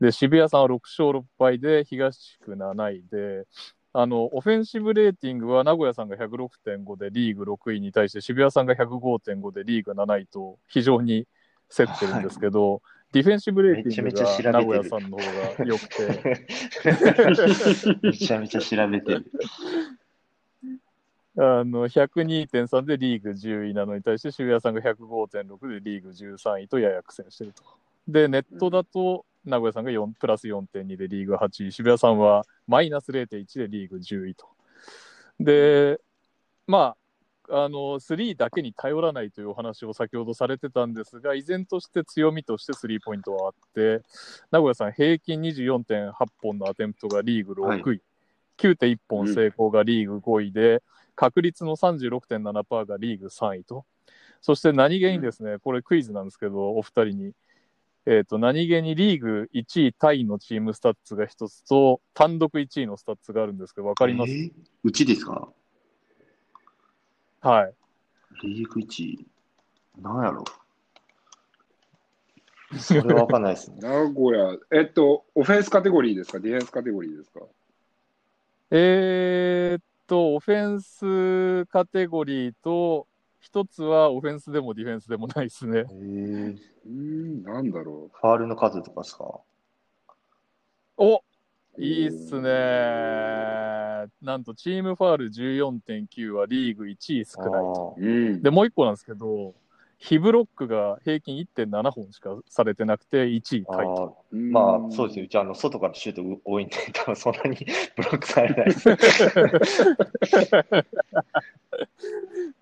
[0.00, 3.46] で、渋谷さんは6勝6敗で、東地区7位で、
[3.92, 11.28] あの、オフェンシブレーティングは名古屋さんが106.5でリーグ6位に対して渋谷さんが105.5でリーグ7位と非常に
[11.74, 14.52] 競ってるんですけど、ディフェンシブレーティングめちゃめちゃ調べてる。
[14.52, 15.24] が名古屋さんの方
[15.58, 16.36] が良くて、
[18.02, 19.30] めちゃめちゃ調べてる。
[21.42, 27.62] あの102.3でリーグ10位なのに対して渋谷さんが105.6でリーグ13位とやや苦戦してると。
[28.06, 34.48] で、ネットだと名古屋さんが4プラス4.2でリーグ8位、渋谷さんはマイナス0.1でリーグ10位と。
[35.38, 35.98] で、
[36.66, 36.94] ま
[37.48, 44.02] あ、あの、3だけに頼らないというお話を先ほどされてたんですが、依然として強みとしてスリーポイントはあって、
[44.50, 48.02] 名古屋さん平均24.8本のアテンプトがリーグ6位、
[48.58, 50.82] 9.1本成功がリーグ5位で、
[51.16, 53.84] 確率の36.7%がリーグ3位と。
[54.40, 57.32] そして何気にですね、これクイズなんですけど、お二人に。
[58.06, 65.50] えっ、と、何気にリーグ1位タイのチームスタッツが一つと、単独1位のスタッツがあるんですけど、わかります、えーうちですか？
[67.42, 67.74] はい。
[68.42, 69.18] リーグ1
[70.00, 70.44] なんやろ？
[72.78, 73.78] それはわかんないですね。
[73.82, 77.40] 名古屋、えっと、オフェンスカテゴリーですか、ディフェンスカテゴリーですか？
[78.70, 83.06] えーっと、オフェンスカテゴリーと、
[83.38, 85.78] 一つはオフェンスでもディフェンスでもないですね。
[85.78, 89.38] えー、うーん、なんだろファールの数とかですか？
[90.96, 91.20] おう。
[91.78, 92.50] いいっすね。
[94.20, 97.94] なんと、チームファール14.9はリーグ1位少ないと。
[97.96, 98.42] あうん。
[98.42, 99.54] で、もう一個なんですけど、
[100.02, 104.16] 非ブロックが平均1.7本しかされてなくて、1位あタイと。
[104.32, 105.26] ーまあ、そうですよ。
[105.26, 107.56] うち、あの、外からシュート多いんで、 多分そんなに
[107.96, 108.88] ブロックされないです。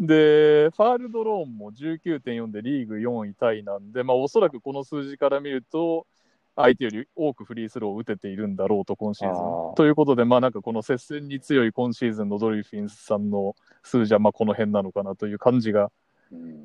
[0.00, 6.08] で、ファールドローンも19.4でリーグ4位タイなんで、まあ、おそらくこの数字から見ると、
[6.56, 9.74] 相手より多くフリースローを打てているんだろうと、今シーズン。
[9.76, 15.90] ということで、まあなんかこの接戦に強い今シーズンのドルフィンスさんの数字はまあこの辺なのかなという感じがうん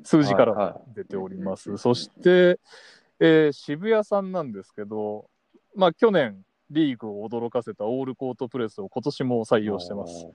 [0.04, 1.70] 数字から出ております。
[1.70, 2.58] はいそして、
[3.20, 5.28] えー渋谷さんなんですけど、
[5.74, 10.26] まあ去年リーグを驚かせたオールコートプレスを今年も採用してます。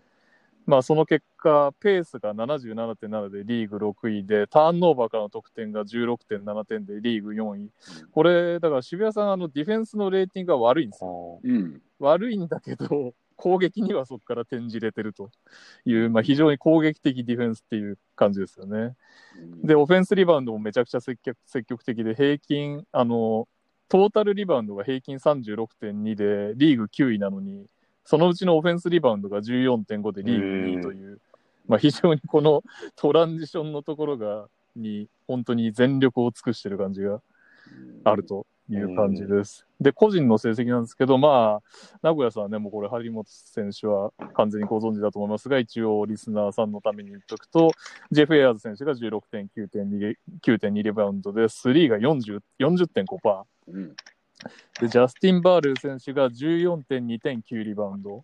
[0.65, 7.71] まあその結果、ペースが77.7でリーグ6位で、ターンオーバーからの得点が16.7点でリーグ4位。
[8.11, 11.39] これ、だから渋谷さん、あのディフェンスのレーティングが悪いんですよ。
[11.43, 11.81] うん。
[11.97, 15.31] 悪いんだけど、攻撃にはそこから転じれてると。
[15.85, 18.95] いう、まあ、非常に攻撃的ディフェンスっていう感じですよね。
[19.63, 23.47] で、オフェンスリバウンドもめちゃくちゃ積極積極的で、平均、あの、
[23.87, 27.65] トータルリバウンドが平均36.2で、リーグ9位なのに、
[28.03, 31.21] そのうちのオフェンスリバウンドが14.5でリーグ2位という、
[31.67, 32.63] まあ、非常にこの
[32.97, 37.21] トランジションのところが、に、本当に全力を尽くしてる感じが
[38.03, 39.65] あるという感じです。
[39.81, 47.71] で、個人の成績なんですけど、まあ、名古屋さんはね、もうこれ、張本選手は完全にご存知だと思いますが、一応、リスナーさんのために言っとくと、
[48.11, 53.43] ジェフ・エアーズ選手が16.9.2 9.2リバウンドで、スリーが40 40.5%。
[53.67, 53.95] うん。
[54.79, 58.23] で、ジャスティン・バール選手が14.2点9リバウンド。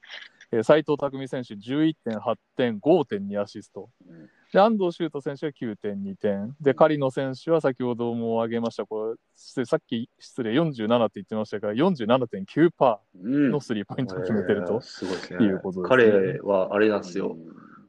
[0.51, 3.89] えー斉藤匠選手11.8点5.2アシスト。
[4.07, 6.55] うんで、安藤修斗選手は9.2点。
[6.61, 9.15] で、狩野選手は先ほども挙げました、こ
[9.57, 14.81] れ、さっき失礼47って言ってましたが、47.9%うんのスリーポイントを決めてるえーと。
[14.81, 15.45] すごいですね。
[15.45, 17.37] いうことですね彼はあれなんですよ。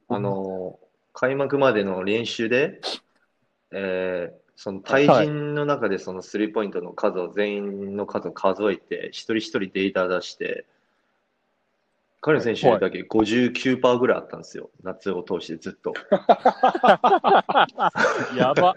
[0.08, 0.78] あの、
[1.12, 2.80] 開幕までの練習で、
[3.72, 10.64] えーその対人の中でそのスリーポイントの数を全員の数を数えて、一人一人データ出して、
[12.20, 14.70] 彼の選手だけ59%ぐらいあったんですよ。
[14.82, 15.94] 夏を通してずっと。
[18.36, 18.74] やば。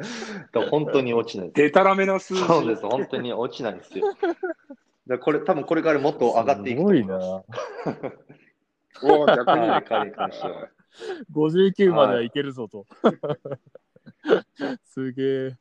[0.69, 1.55] 本当に落ちないです。
[1.55, 2.43] でたらめな数字。
[2.43, 4.05] そうです、本当に落ちないんですよ。
[5.07, 7.25] だこれ、多分これからもっと上がっていくとすごい思います。
[9.03, 9.05] な。
[9.13, 9.67] おー逆に。
[9.67, 10.69] はい彼に関しては
[11.33, 12.85] 59まではいけるぞと。
[14.85, 15.57] すげえ。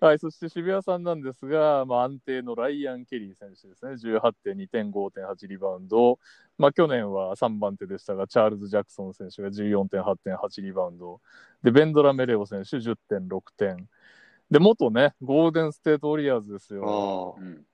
[0.00, 6.20] はい、そして渋谷さんなんですが、まあ、安定のライアン・ケリー選手ですね、18.2点、5.8リバウンド、
[6.56, 11.20] まあ、去年は3番手でしたが、チャールズ・ジャクソン選手が14.8.8リバウンド、
[11.64, 13.88] でベンドラ・メレオ選手10.6点、
[14.50, 17.34] で元ね、ゴールデン・ステート・ウォリアーズですよ。
[17.36, 17.66] ああ、うん。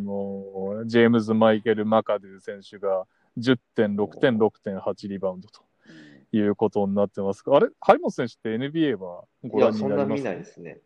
[0.00, 3.06] のジェームズ・マイケル・マカドゥ選手が
[3.38, 5.62] 10.6点、6.8リバウンドと
[6.32, 7.42] いうことになってます。
[7.42, 10.80] が、あれ、張本選手って NBA はいごや、覧にそんな見なりますないですね。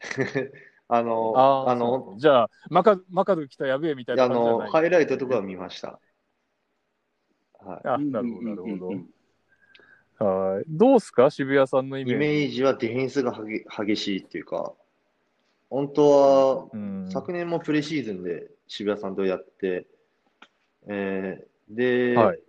[0.90, 4.70] あの、あーあのじゃあ、マカマカドゥ来たやべえみたいなあの、感じじゃない？
[4.70, 6.00] ハイライトとかは見ました。
[7.60, 8.94] はあ、なるほど、なるほ
[10.18, 10.24] ど。
[10.24, 10.64] はい。
[10.68, 11.30] どうすか？
[11.30, 12.04] 渋谷さんのイい。
[12.06, 12.14] メージ。
[12.14, 14.72] イメージはディフェンスがはげ激しいっていうか、
[15.68, 19.86] 本当は、うん、昨年もプレシーズンで渋谷さんとやって、
[20.86, 22.40] えーで、はい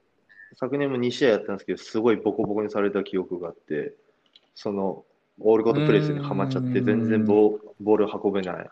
[0.56, 3.94] 昨年も2試合やったんですけど、すごいボコボコにされた記憶があって、
[4.56, 5.06] その、
[5.40, 8.70] オールコートプレスにはまっちゃって、うん全然ボボール運べないっ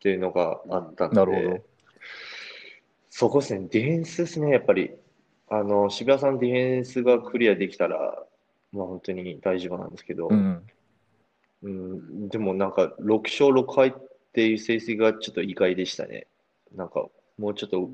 [0.00, 1.62] ていうのがあったんで、
[3.10, 4.92] そこですね、ディフェンスですね、やっぱり。
[5.50, 7.98] あの、渋谷さんのディフェンスがクリアできたら、
[8.72, 10.62] まあ本当に大丈夫なんですけど、うん。
[11.62, 13.92] うん、でもなんか6勝6敗っ
[14.32, 16.26] ていう成績がちょっと意外でしたね。
[16.76, 17.06] なんか
[17.38, 17.88] もうちょっと、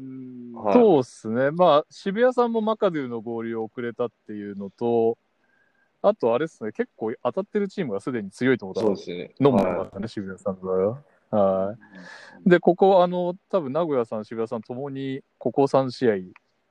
[0.59, 1.51] はい、そうですね。
[1.51, 5.18] まあ、渋谷さんもマカドゥの合流を遅れたっていうのと、
[6.07, 9.35] あとあれですね、結構当たってるチームがすでに強いと思ったそうですね。
[9.40, 10.99] のもなかはったね、渋谷さんの場合
[11.31, 11.67] は。
[11.67, 11.77] は
[12.47, 12.49] い。
[12.49, 16.14] で、ここ、あの、多分名古屋さん、渋谷さんともに、ここ3試合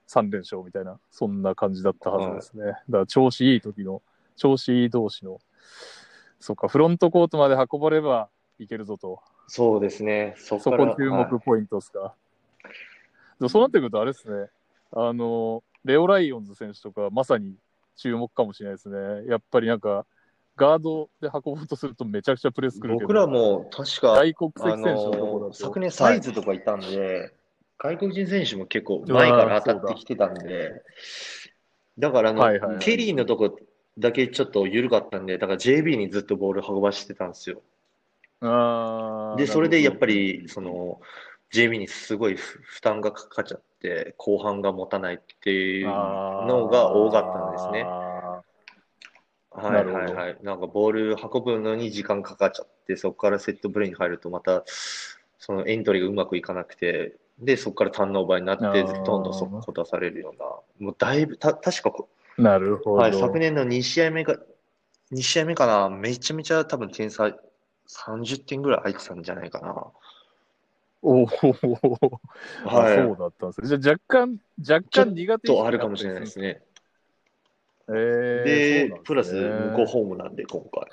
[0.08, 2.66] 3連勝みたいな、そんな感じだったはずですね。
[2.66, 4.04] だから、調子いい時の、
[4.36, 5.40] 調子いい同士の、
[6.40, 9.20] そっか、フロントコートまで運ばればいけるぞと。
[9.48, 10.36] い、そうですね。
[10.38, 12.14] そそこ注はい目ポイントですか。
[13.40, 14.50] でもそうなってくると、あれですね、
[14.92, 17.56] あの、レオ・ライオンズ選手とか、まさに
[17.96, 19.28] 注目かもしれないですね。
[19.30, 20.06] やっぱりなんか、
[20.56, 27.34] ガードで運ぼうとするとめちゃくちゃプレスくるけど、僕らも確か、外国籍あ選手のところだ昨年サイズとかいたんで、
[27.78, 30.84] 外国人選手も結構前から当たってきてたんで、
[31.98, 32.80] だからあの、はいはいはい。
[32.80, 33.58] ケリーのとこ
[33.98, 37.64] だけちょっと緩かったんで、だから JB にずっとボール運ばしてたんですよ。
[38.42, 41.02] あーで、それでやっぱり、その、
[41.52, 47.84] JB にすごい負負担がかかっちゃって、後半が持たないっていうのが多かったんですね。
[47.86, 48.42] あ
[49.52, 50.38] はいはいはい。
[50.42, 54.64] なんかボール運ぶのに時間かかっちゃって、そこからセットプレーに入るとまた、
[55.38, 60.46] そのエントリーがうまくいかなくて、で、そこからターンオーバーになって、どんどんそこ出されるような、
[60.88, 61.94] もうだいぶ、た確か
[62.38, 62.98] なるほど。
[62.98, 64.38] はい、昨年の2試合目が、
[65.12, 67.32] 2試合目かな、めちゃめちゃ多分点差
[67.88, 69.86] 30点ぐらい入ってたんじゃないかな。
[71.06, 71.28] おお、
[72.66, 72.98] あはい。
[72.98, 73.80] そうだったんですね。
[73.80, 75.90] じゃあ若干、若干苦手とあるか？
[75.90, 76.62] もしれないですね。
[77.90, 80.88] えーで、そうプラス向こうホームなんで、今回。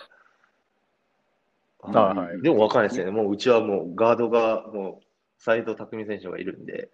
[1.95, 3.11] はいはいでも分かんないですね。
[3.13, 5.05] もううちはもうガードがもう
[5.39, 6.91] 齋藤拓実選手がいるんで、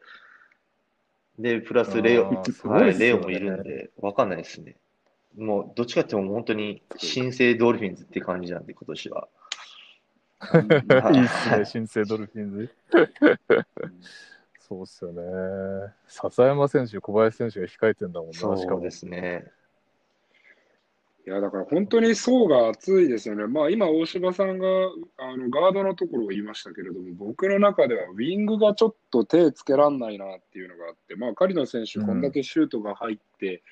[1.38, 4.76] で、プラスレオ、はいレオもいるんで、分かんないですね。
[5.38, 9.28] もうどっちかっていうと本当に新生ドルフィンズって感じなんで、今年は。
[11.12, 12.70] いいっすね、新生ドルフィンズ。
[14.58, 15.22] そうっすよね。
[16.08, 18.90] 笹山選手、小林選手が控えてんだもんな、そうで。
[18.90, 19.44] すね。
[21.26, 23.46] いや、だから本当に層が厚いですよね。
[23.48, 24.66] まあ今、大柴さんが
[25.18, 33.62] あのガードのところを言いましたけれども、僕の中ではウィングがちょっと手つけらんないなっていうのがあって、まあ狩野選手、うんこんだけシュートが入って、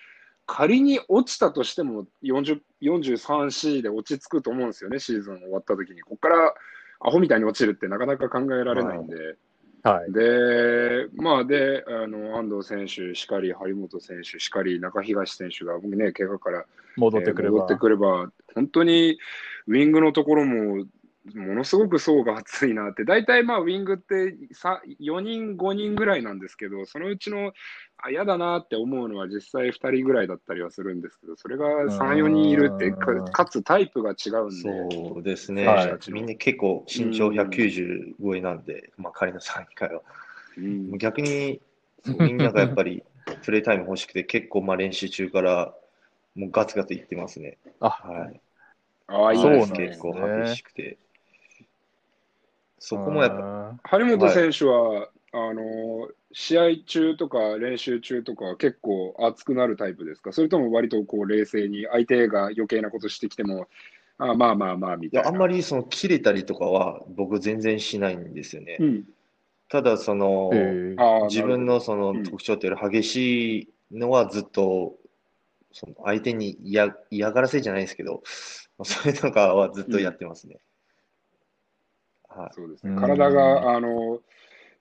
[0.46, 6.02] 仮に落ちたとしても40 43、C で落ち着くと思うんですよね、シーズン終わった時に。
[6.02, 6.54] ここから
[7.00, 9.36] アホみたいに落ちるってなかなか考えられないんで。
[9.82, 10.12] はい。
[10.12, 16.64] で、まあ、で、あの、安藤選手しかり、張本選手しかり、中東選手がね、怪我から
[16.96, 17.56] 戻ってくれば。
[17.56, 19.18] えー戻ってくれば、本当に
[19.66, 20.86] ウィングのところも、
[21.34, 27.52] ものすごく層が厚いなって、大体まあウィングってさ4人、5人ぐらいなんですけど、そのうちの、
[27.96, 35.66] あ、嫌だなって思うのは実際2人ぐらいだったりはするんですけど、それが3、4人いるって、かかつタイプが違うんで、そうですね。
[35.66, 40.02] はいみんな結構身長うん190超えなんで、まあ仮の3位会は。
[40.58, 41.60] うん逆に
[42.06, 43.02] みんながやっぱり
[43.42, 45.74] プレータイム欲しくて、結構まあ練習中から
[46.34, 47.56] もうガツガツいってますね。
[47.80, 48.40] あ、はい。
[49.06, 50.98] ああ、いいそうですねなんですね結構激しくて。
[52.78, 53.98] そこもやっぱ、ぱ。
[53.98, 60.32] 張本選手は、あの試合中とか練習中とかは結構熱くなるタイプですか？
[60.32, 63.66] それとも割とこう冷静に相手が余計なことしてきても、
[64.18, 65.28] あまあまあまあみたいな。
[65.28, 68.76] いやあんまりその切れたりとかは僕全然しないんですよね。
[68.78, 69.04] うん、
[69.68, 70.52] ただその、
[71.28, 73.68] 自分のそのうん特徴っていうより激しい
[73.98, 74.94] のはずっと
[75.72, 78.22] その相手に嫌嫌がらせじゃないですけど、
[78.84, 80.58] それとかはずっとやってますね。
[82.36, 82.50] はい。
[82.54, 82.92] そうですね。
[82.92, 84.20] うん体が、あの、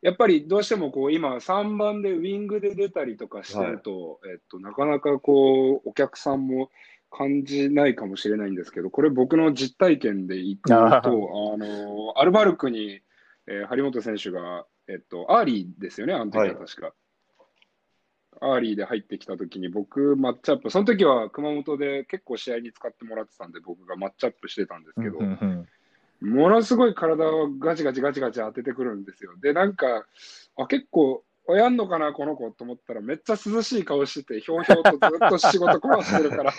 [0.02, 6.70] やっぱりどうしてもこう今3番でウィングで出たりとかしてると、えっと、なかなかこうお客さんも
[7.10, 13.00] 感じないかもしれないんですけど、これ僕の実体験でいくと、ああの、アルバルクに、
[13.48, 16.94] えー張本選手が、えっと、アーリーですよね、あの時は確か。
[18.42, 25.68] アーリーで入ってきた時に僕、マッチアップ、その時は熊本で結構試合に使ってもらってたんで、僕がマッチアップしてたんですけど、うんうんうん
[26.24, 29.32] ものすごい体をガチガチガチガチ当ててくるんですよ。
[29.42, 30.06] で、なんか、
[30.58, 36.54] あ、結構、あやんのかな、この子と思ったら、めっちゃ涼しい顔してて、ひょうひょうとずっと仕事こなしてるから、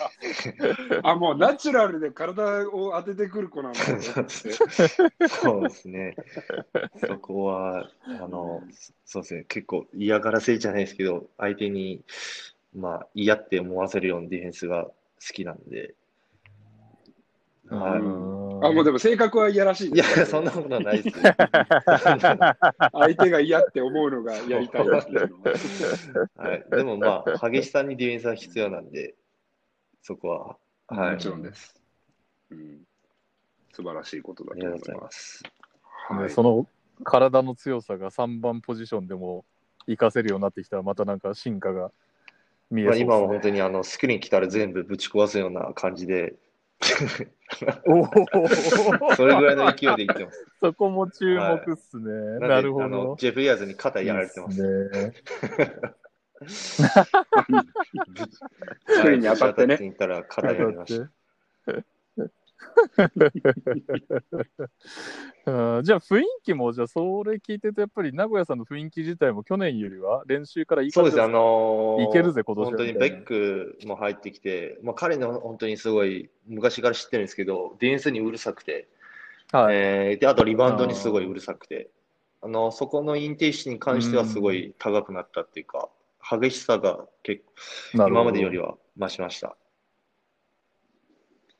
[1.02, 5.28] あ、もうナチュラルで体を当ててくる子なんだと思って。
[5.28, 6.14] そうですね。
[7.06, 8.62] そこは、あの、
[9.06, 9.44] そうですね。
[9.48, 12.04] 結構嫌がらせじゃないですけど、相手に、
[12.74, 14.92] まあ、嫌って思わせるようなディフェンスが好
[15.32, 15.94] きなんで。
[17.78, 18.00] はい。
[18.00, 20.26] うんあ、もうでも性格はいやらしいいや、です。
[20.26, 21.24] そんなことはないですよ。
[22.92, 26.48] 相手が嫌って思うのがやりたいっていうのは。
[26.48, 26.64] はい。
[26.70, 29.14] でもまあ、激しさにディフェンスは必要なんで、
[30.00, 31.12] そこは、はい。
[31.12, 31.78] もちろんです。
[32.50, 32.80] うん、
[33.72, 35.06] 素晴らしいことだありがとうございと思いま。
[35.06, 35.44] ますす。
[36.08, 36.66] はい、ねその
[37.02, 39.44] 体の強さが3番ポジションでも
[39.86, 41.90] 活かせるようになってきたら、またなんか進化が
[42.70, 46.34] 見えまあ、そうです、ね今は本当にあのスクリーン来たら全部ぶち壊すような感じで、
[49.16, 50.46] それぐらいの勢いでいってます。
[50.60, 52.02] そこも注目っすね。
[52.02, 52.04] ん
[52.40, 53.16] でなるほあのど。
[53.18, 54.60] ジェフ・イヤーズに肩やられてます。
[54.60, 55.12] いいね。
[59.18, 61.10] に当たってねはい当たったら肩やられました。
[65.46, 72.70] うんじゃあ雰囲気も、じゃあそれ聞いてると、やっぱり名古屋さんの雰囲気自体も去年よりは練習からいいそうです、あのーいけるぜ今年は。
[72.70, 78.88] 本当にベックも入ってきて、まあ、彼の本当にすごい昔から知ってるんですけど、ディフェンスにうるさくて、
[79.52, 79.76] はい。
[79.76, 81.90] えーであとリバウンドにすごいうるさくて、
[82.42, 85.88] あのそこのインテンシに関してはすごい高くなったっていうか、
[86.30, 87.52] 激しさが結構
[88.06, 89.56] 今までよりは増しました。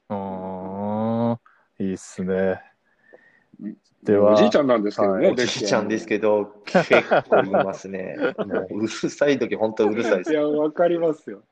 [0.09, 1.38] うーん。
[1.78, 2.60] いいっすね。
[4.02, 6.90] では、おじいちゃんなんですけどね、はいおじいちゃんですけど、結
[7.28, 8.16] 構いますね。
[8.46, 10.34] もううるさい時本当うるさいですい。
[10.34, 11.42] や、わかりますよ。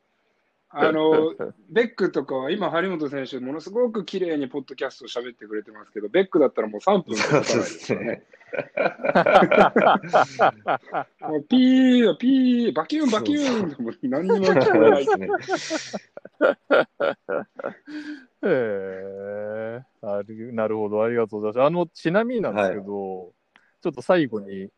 [0.74, 1.34] あの、
[1.68, 8.22] ベックとかは今、張本選手、ものすごく綺麗にポッドキャストを喋ってくれてますけど、ベックだったらもう3分しか経たないですよね。
[11.20, 15.04] もうピーよ、ピー、バキューン、バキューン、もう何にも聞こえない。
[15.04, 16.02] そうですね。
[18.44, 21.66] へえあるなるほど、ありがとうございます。
[21.66, 23.32] あの、ちなみになんですけど、
[23.82, 24.68] ちょっと最後に、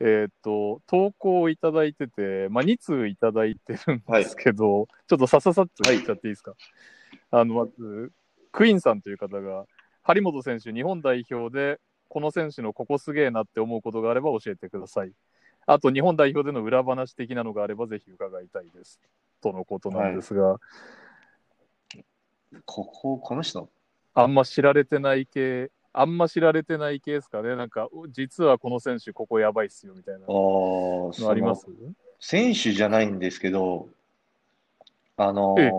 [0.00, 6.54] えっ、と、投稿をいただいてて、まあ、2通いただいてるんですけど、ちょっとさささっと言っちゃっていいですか？
[7.30, 8.12] あの、まず、
[8.50, 9.64] クイーンさんという方が、
[10.02, 15.12] 張本選手、日本代表で、この選手のここすげえなって思うことがあれば教えてください。
[15.66, 19.00] あと、日本代表での裏話的なのがあれば、ぜひ伺いたいです。
[19.40, 20.58] とのことなんですが、
[22.64, 23.68] ここ、この人？
[24.14, 27.56] あんま知られてない系、あんま知られてない系ですかね。
[27.56, 31.66] なんか、実はこの選手、ここやばいっすよ、みたいなあーのあります？
[32.20, 33.88] 選手じゃないんですけど、
[35.16, 35.70] あのええ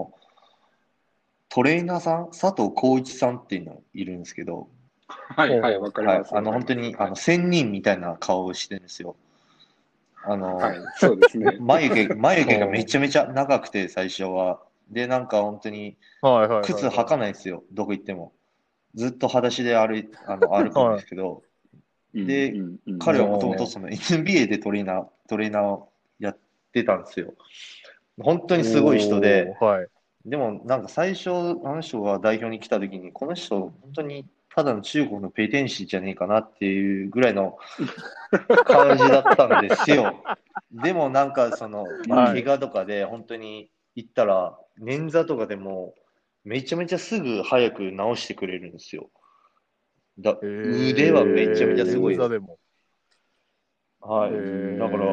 [1.49, 4.67] トレーナーさん、佐藤浩一さんっていうのいるんですけど、
[5.07, 6.33] はいはい、わかりま、す。
[6.33, 9.15] はいあの本当にあの仙人みたいな顔をしてるんですよ。
[10.25, 11.57] あの、はい、そうですね。
[11.59, 14.59] 眉毛、眉毛がめちゃめちゃ長くて、最初は。
[14.89, 15.97] で、なんか本当に。
[16.63, 18.33] 靴履かないんですよ、どこ行っても。
[18.95, 21.43] ずっと裸足で歩いあの 歩くんですけど、
[22.13, 26.37] でうんうんうん彼はもともとその NBA でトレーナー、トレーナーをやっ
[26.71, 27.33] てたんですよ。
[28.19, 29.55] 本当にすごい人で。
[29.59, 29.87] はい。
[30.25, 34.25] でもなんか最初、あの人が代表に来た時に、この人、本当に
[34.55, 37.57] ただの中国のペテン師じゃねえかなっていうぐらいの
[38.65, 40.23] 感じだったんですよ。
[40.71, 45.95] でもなんかその、怪我とかで本当に行ったら、捻挫とかでも
[46.43, 49.09] めちゃめちゃすぐ早く治してくれるんですよ。
[50.19, 50.49] だえー
[50.89, 52.31] 腕はめちゃめちゃすごいです。
[54.01, 54.31] はい。
[54.31, 55.05] えーだから、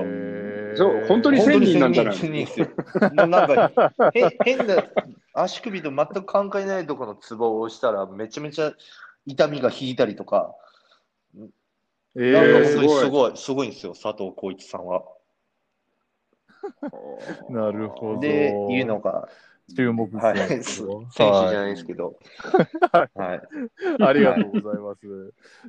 [0.73, 2.15] そう本当に1000人なんじゃない？
[2.17, 2.71] 本当に1000人ですよ。
[3.11, 3.59] もうなんか、
[4.15, 4.83] へ変な、
[5.35, 8.73] 足首と全く関係ないところのツボを押したら、めちゃめちゃ
[9.27, 10.55] 痛みが引いたりとか、
[12.17, 15.05] えなんかー本当にすすごい、すごいんですよ、佐藤浩市さんは。
[17.49, 19.29] なるほどで、いうのが、
[19.77, 22.19] 注目はい、選手じゃないですけど、
[22.93, 23.41] はい。
[24.03, 25.07] ありがとうございます。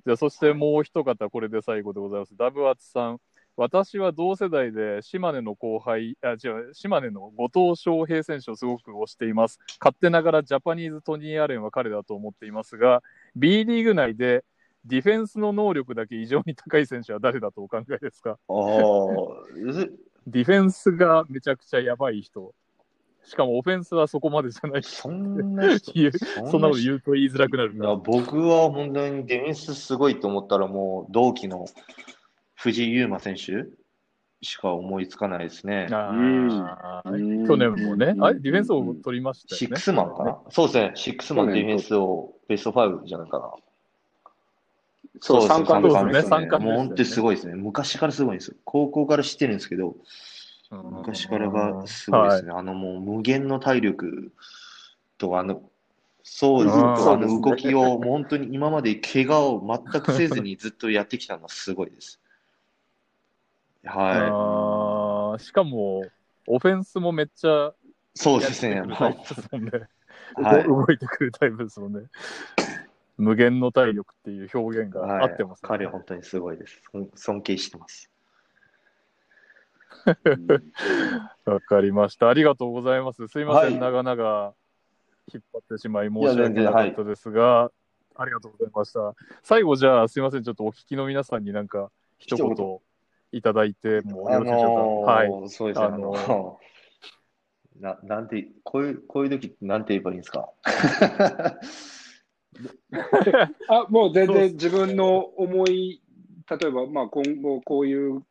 [0.06, 2.36] じゃあ、そしてもう一方、これで最後でございます。
[2.36, 3.20] ダブアツさん。
[3.58, 9.60] 私は同世代で島根の後輩、あ、違う、島根の後藤翔平選手をすごく推しています。
[9.80, 13.04] 勝手ながらジャパニーズ・トニー・アレンは彼だと思っていますが、
[13.36, 14.46] B リーグ内で
[14.86, 18.40] ディフェンスの能力だけ異常に高い選手は誰だとお考えですか？
[18.48, 19.92] あー
[20.28, 22.54] ディフェンスがめちゃくちゃやばい人。
[23.24, 24.92] しかもオフェンスはそこまでじゃない人。
[24.92, 26.12] そんな人、言う
[26.50, 27.96] そんなこと人言うと言いづらくなるいやから。
[27.96, 31.66] 僕は本当にディフェンスすごいと思ったら、もう同期の
[32.56, 33.66] 藤井優馬選手
[34.42, 35.88] しか思いつかないですね。
[35.90, 35.98] 去
[37.58, 39.58] 年もねう、んあれ、ディフェンスを取りましたよね。
[39.58, 40.40] シックスマンかな？
[40.50, 43.52] そうですね、シックスマンディフェンスをベスト5じゃないかな。
[45.20, 47.56] そう、三冠ですね三冠もう本当にすごいですね。
[47.56, 48.56] 昔からすごいんですよ。
[48.64, 49.98] 高校から知ってるんですけど、うん
[50.72, 52.54] 昔からがすごいですね。
[52.56, 54.32] あのもう無限の体力
[55.18, 55.64] と、あの、
[56.24, 62.22] そうですね、うんあの動きを、もう本当に今まで怪我を全くせずにずっとやってきたのはすごいです。
[63.84, 66.06] はあーしかも、
[66.48, 67.88] オフェンスもめっちゃい。
[68.16, 68.82] そうですね。
[68.82, 69.18] はい
[70.66, 72.04] 動いてくるタイプですもんね。
[73.22, 76.82] 無限の体力っていう表現がはい合ってます、ね彼本当にすごいです。
[76.92, 78.10] 尊尊敬してます。
[81.46, 82.30] わかりました。
[82.30, 83.28] ありがとうございます。
[83.28, 84.54] すいません、はい長々
[85.34, 87.72] 引っ張ってしまい申し訳なかったですが、
[88.16, 89.14] ありがとうございました。
[89.44, 92.80] 最後、じゃあ、すいません、ちょっとお聞きの皆さんになんか、一一言
[93.32, 95.12] いただいてもよあろしいでしょうか？
[95.12, 95.30] はい。
[95.30, 95.86] のーそうですね。
[95.86, 96.60] ああのの
[97.80, 100.50] ななんて、こういう、こういう時なんて言えばいいんですか？
[103.68, 106.02] あもう全然自分の思い、
[106.50, 108.24] 例えば、まあ、今後こういう、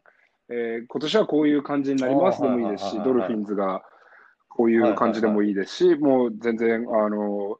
[0.48, 3.82] えー今年はこういう感じになりますでもいいですし、ドルフィンズが
[4.48, 7.58] こういう感じでもいいですし、もう全然、あの、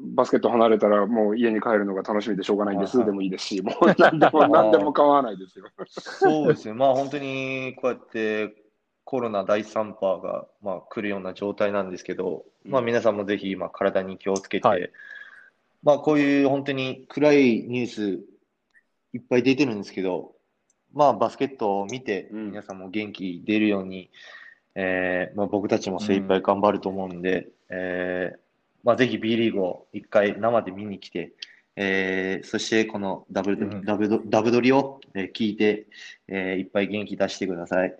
[0.00, 5.66] バスケット離れたらもう家に帰るのが楽しみでしょうがないんですでもいいですし、もう何でも何でも構わないですよ。
[5.88, 6.74] そうですね。
[6.74, 8.54] まあ本当にこうやって
[9.04, 14.90] コロナ第3波が、まあ、来るような状態なんですけど、まあ皆さんもぜひ今体に気をつけて、はい
[15.86, 18.24] まあこういう本当に暗いニュース
[19.12, 20.32] いっぱい出てるんですけど、
[20.92, 24.10] まあバスケットを見てうん皆さんも元気出るように、
[24.74, 28.38] えーまあ、僕たちも精一杯頑張ると思うんで、えー
[28.82, 31.34] まあぜひ B リーグを一回生で見に来て、
[31.76, 35.86] えーそしてこのダブル、うんダブルダブドリを、えー聞いて、
[36.26, 37.94] えーいっぱい元気出してください。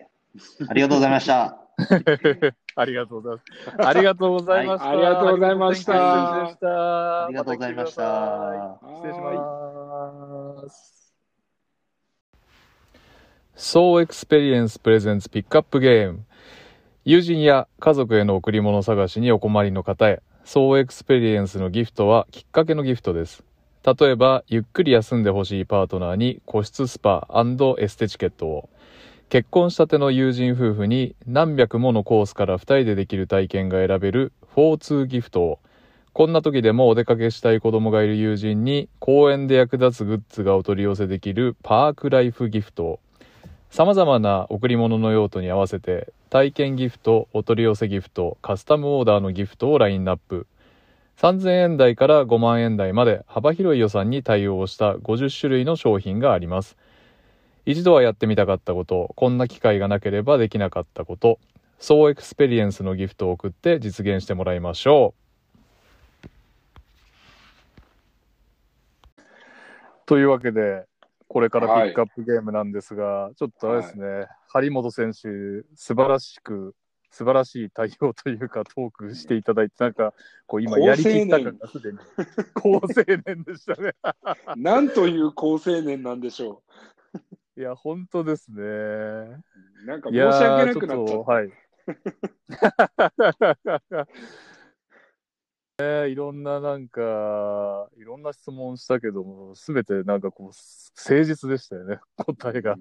[0.67, 1.66] ありがとうございました。
[2.75, 3.87] ありがとうございます。
[3.87, 4.91] ありがとうございました。
[4.91, 5.75] はいありがとうございま
[6.55, 11.13] したありがとうございました失礼します。
[13.55, 16.25] ソウ・エクスペリエンスプレゼンツピックアップゲーム。
[17.05, 23.43] 友人や家族への贈り物探しにお困りの方へ、ソウ・エクスペリエンスのギフトはきっかけのギフトです。
[23.83, 27.27] 例えば、ゆっくり休んでほしいパートナーに個室スパ
[27.77, 28.69] エステチケットを。
[29.29, 35.59] 結婚したての友人夫婦に何百ものコースから2人でできる体験が選べる FOR2ギフトを。
[36.13, 42.99] こんな時でもお出かけしたい子供がいる友人に公園で役立つグッズがお取り寄せできるパークライフギフトを。
[43.69, 50.47] 様々な贈り物の用途に合わせて体験ギフト、お取り寄せギフト、カスタムオーダーのギフトをラインナップ。
[51.19, 56.77] 3000円台から5万円台まで幅広い予算に対応した50種類の商品があります。
[57.67, 61.37] 一度はやってみたかったこと、こんな機会がなければできなかったこと、
[61.79, 65.13] ソウ・エクスペリエンスのギフトを贈って実現してもらいましょ
[66.25, 66.29] う。
[70.05, 70.85] というわけで、
[71.27, 75.19] これからピックアップゲームなんですが、はい、ちょっとあれですね、はい、張本選手、
[75.75, 76.73] 素晴らしく
[77.11, 80.13] 素晴らしい対応というか、トークしていただいて、なんか、
[80.45, 81.97] こう今、やりきった感がすでに、
[82.53, 82.81] 高青
[83.25, 83.93] 年でしたね。
[84.55, 86.96] なんという高青年なんでしょう。
[87.57, 88.61] いや、本当ですね。
[89.83, 91.31] なんか申し訳なくなっちゃった。
[91.31, 91.51] はい。
[95.79, 102.77] えー、いろんななんか、いろんな質問したけども、すべてなんかこう、誠実でしたよね、 答えが。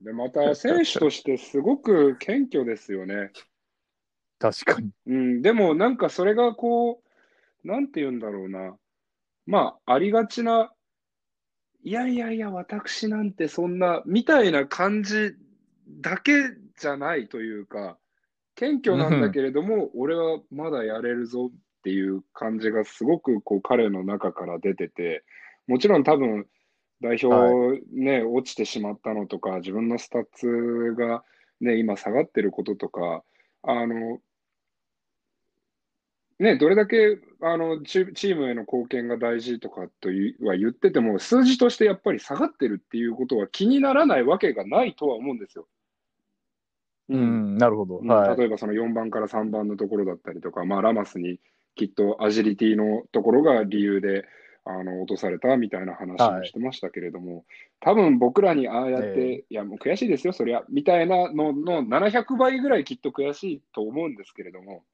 [0.00, 3.30] で、また選手としてすごく謙虚ですよね。
[4.40, 4.90] 確かに。
[5.06, 7.04] うん、でもなんかそれがこ
[7.64, 8.76] う、なんて言うんだろうな。
[9.46, 10.74] まあ、ありがちな、
[11.84, 15.34] いやいやいや、私なんてそんな、みたいな感じ
[16.00, 16.32] だけ
[16.78, 17.98] じゃないというか、
[18.54, 25.24] 謙虚なんだけれども、俺はまだやれるぞっていう感じがすごくこう彼の中から出てて、
[25.66, 26.46] もちろん多分、
[27.00, 31.24] 代表ね、はい、落ちてしまったのとか、自分のスタッツが
[31.60, 33.24] ね、今下がってることとか、
[33.62, 34.20] あの、
[36.42, 40.08] ね、どれだけあのチームへの貢献が大事とかと
[40.44, 45.68] は言ってても、数字としてやっぱり下がってるっていうことは気にならないわけがないとは思うんですよ。
[47.08, 51.38] うん、なるほど、はい、例えばその4番から3番のところだったりとか、まあ、ラマスに
[51.74, 54.24] きっとアジリティのところが理由で
[54.64, 57.44] あの落とされたみたいな話もしてましたけれども、はい、
[57.80, 64.84] 多分僕らにああやって、えー、いや、もう悔しいですよ、そりゃ、みたいなのの700倍ぐらいきっと悔しいと思うんですけれども、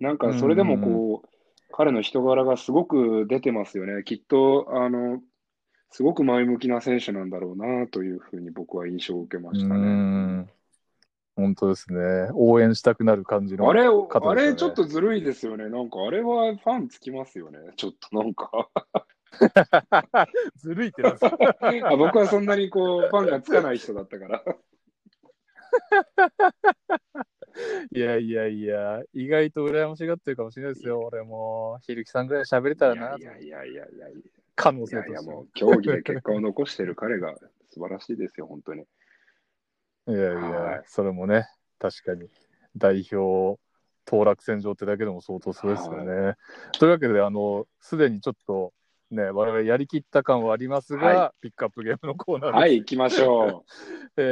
[0.00, 1.28] なんかそれでもこう、
[1.72, 4.02] 彼の人柄がすごく出てますよね。
[4.04, 5.20] きっと、あの、
[5.90, 10.46] すごく前向きな選手なんだろうなというふうに僕は印象を受けましたね。
[11.34, 12.30] 本当ですね。
[12.34, 15.68] 応援したくなる感じの、ね、あれ、あれちょっとずるいですよね。
[15.68, 17.58] なんかあれはファンつきますよね。
[17.76, 18.68] ちょっとなんか
[20.56, 24.42] ずるいってなあ僕はそんなにこう、ファンがつかない人だったから。
[27.92, 31.00] いやいやいや、意外と羨ましがってるかもしれないですよ。
[31.00, 33.16] 俺も、ひるきさんぐらい喋れたらな。
[33.18, 34.20] いやいやいやいやいや。
[34.54, 35.10] 可能性として。
[35.10, 37.36] いやもう、競技で結果を残してる彼が
[37.70, 38.82] 素晴らしいですよ、本当に。
[40.08, 41.46] いやいや、はい、それもね、
[41.78, 42.30] 確かに
[42.76, 43.60] 代表
[44.04, 46.12] 当落戦場ってだけでも相当そうですよね。
[46.12, 46.36] はい、
[46.78, 48.72] というわけで、あの、すでにちょっと、
[49.10, 52.52] ね、我々やりきった感はありますが、はい、ピックアップゲームのコーナー。
[52.52, 53.72] はい、行きましょう。
[54.16, 54.22] え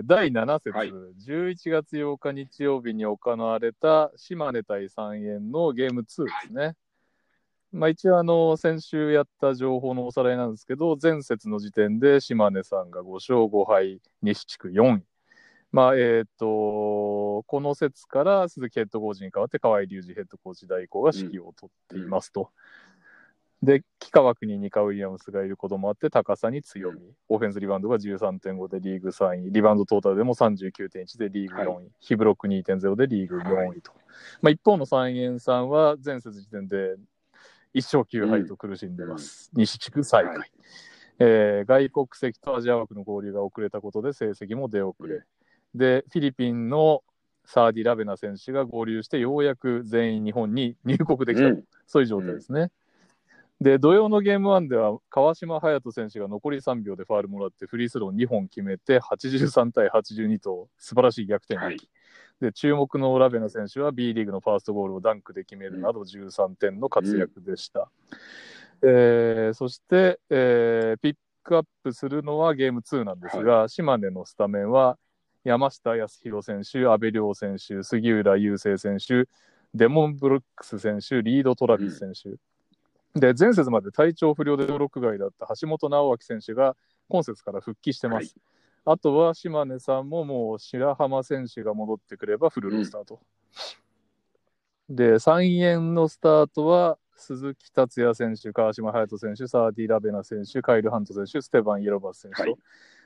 [0.00, 6.76] ー、第7節、はい、11月8日日曜日に行われた島根対三円のゲーム2ですね。
[7.72, 15.04] まあ、一応あの、先週やった情報のおさらいなんですけど、前節の時点で島根さんが5勝5敗、西地区4位。
[15.72, 22.40] まあ、えっ、ー、と、この節から鈴木ヘッドコーチに代わって河合隆二ヘッドコーチ代行が指揮を取っていますと。
[22.40, 22.46] うん、
[23.62, 27.00] で、木川国にカウィリアムスがいることもあって、高さに強み。
[27.28, 29.52] オフェンスリバウンドが13.5でリーグ3位。
[29.52, 31.66] リバウンドトータルでも39.1でリーグ4位。
[31.66, 33.92] はい、ヒブロック2.0でリーグ4位と。
[33.92, 34.00] はい、
[34.40, 36.96] まあ、一方の三円さんは前節時点で
[37.74, 39.50] 1勝9敗と苦しんでます。
[39.54, 40.50] うん、西地区最下位、はい、
[41.18, 45.22] えー、外国籍とアジア枠の合流が遅れたことで成績も出遅れ。
[45.74, 47.02] で、フィリピンの
[47.44, 52.70] サーディ・ラベナ選手が合流して、ようやく全員日本に入国できた、うん、そういう状態ですね。
[53.60, 61.64] で、土曜のゲーム1では、川島隼人選手が残り3秒でファールもらって、フリースロー2本決めて、83対82と素晴らしい逆転劇。
[61.64, 62.00] はい
[62.40, 67.90] で、注目のラベナ選手は B リーグのファーストゴールをダンクで決めるなど13点の活躍でした。
[68.80, 74.98] うん、えー、そして、えー、ピックアップするのはゲーム2なんですが、はい、島根のスタメンは
[75.44, 79.28] 山下康弘選手、阿部亮選手、杉浦雄星選手、
[79.74, 82.30] デモン・ブルックス選手、リード・トラビス選手。
[82.30, 82.36] うん、
[83.14, 86.76] で、前節まで体調不良で登録外だった橋本直明選手が
[87.08, 88.22] 今節から復帰してます。
[88.22, 88.34] はい
[88.86, 93.20] あとは島根さんももう白浜選手が戻ってくればフルロスタート。
[94.88, 102.54] うん、で、3円のスタートは鈴木達也選手、川島隼人選手、サーディ・ラベナ選手、カイル・ハント選手、ステバン・イエロバス選手と、はい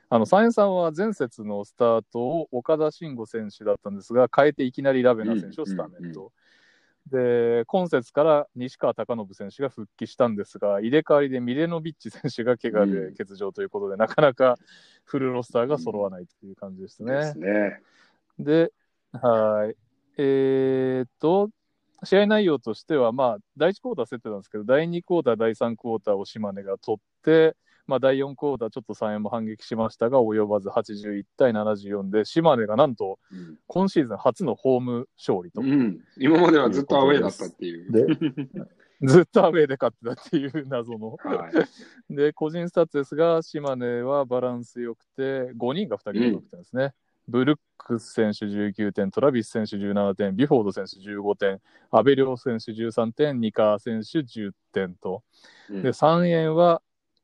[0.09, 6.31] あの、サインさんは前節のスタートを岡田慎吾選手だったんですが、変えていきなりラベナ選手をスタメンと。
[7.11, 14.57] で、今節から西川貴信選手が復帰したんですが、入れ替わりでミレノビッチ選手が怪我で欠場ということで、なかなか
[15.03, 17.11] フルロスターが揃わないという感じでしたね。
[17.13, 17.81] ですね。
[18.39, 18.71] で、
[19.11, 19.75] はい。
[20.17, 21.49] えーっと、
[22.03, 27.55] 試合内容としては、まあ、第1クォーター競ってたんですけど、第2クォーター、第3クォーターを島根が取って、
[27.87, 37.91] まあ、第4クォーター、ちょっと3円も反撃しましたが、及ばず81対74で、島根がなんと、うん今シーズン初のホーム勝利と、うん、今まではずっとアウェーだったっていう。
[37.91, 38.05] で
[39.07, 41.17] ずっとアウェーで勝ってたっていう謎の。
[41.17, 41.49] は
[42.09, 46.93] い、で、個人スタッツですが、島根はバランス良くて、5人が2人で得点ですね。
[47.27, 51.59] ブルックス選手19点、トラビス選手17点、ビュフォード選手15点、
[51.91, 55.23] 阿部諒選手13点、ニカ選手10点と。
[55.69, 56.81] うんで、三遠は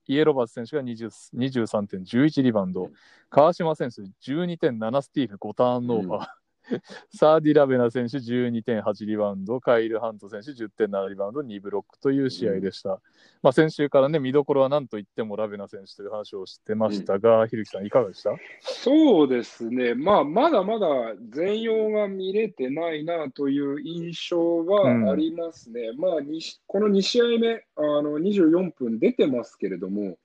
[0.08, 2.90] イエロバス選手が23.11リバウンド、
[3.30, 6.41] 川嶋選手12.7スティール、5ターンオーバー。
[7.14, 13.02] サーディ・ラベナ選手12.8リバウンド、カイル・ハント選手10.7リバウンド、2ブロックという試合でした。
[13.42, 18.32] まあ、先週からね、見どころは何と言ってもラベナ選手という話をしてましたが、ひるきさん、いかがでした？
[18.62, 20.88] そうですね、まあ、まだまだ
[21.30, 25.92] 全容が見れてないなという印象はありますね。
[25.98, 30.18] まあ、にしこの2試合目あの、24分出てますけれども、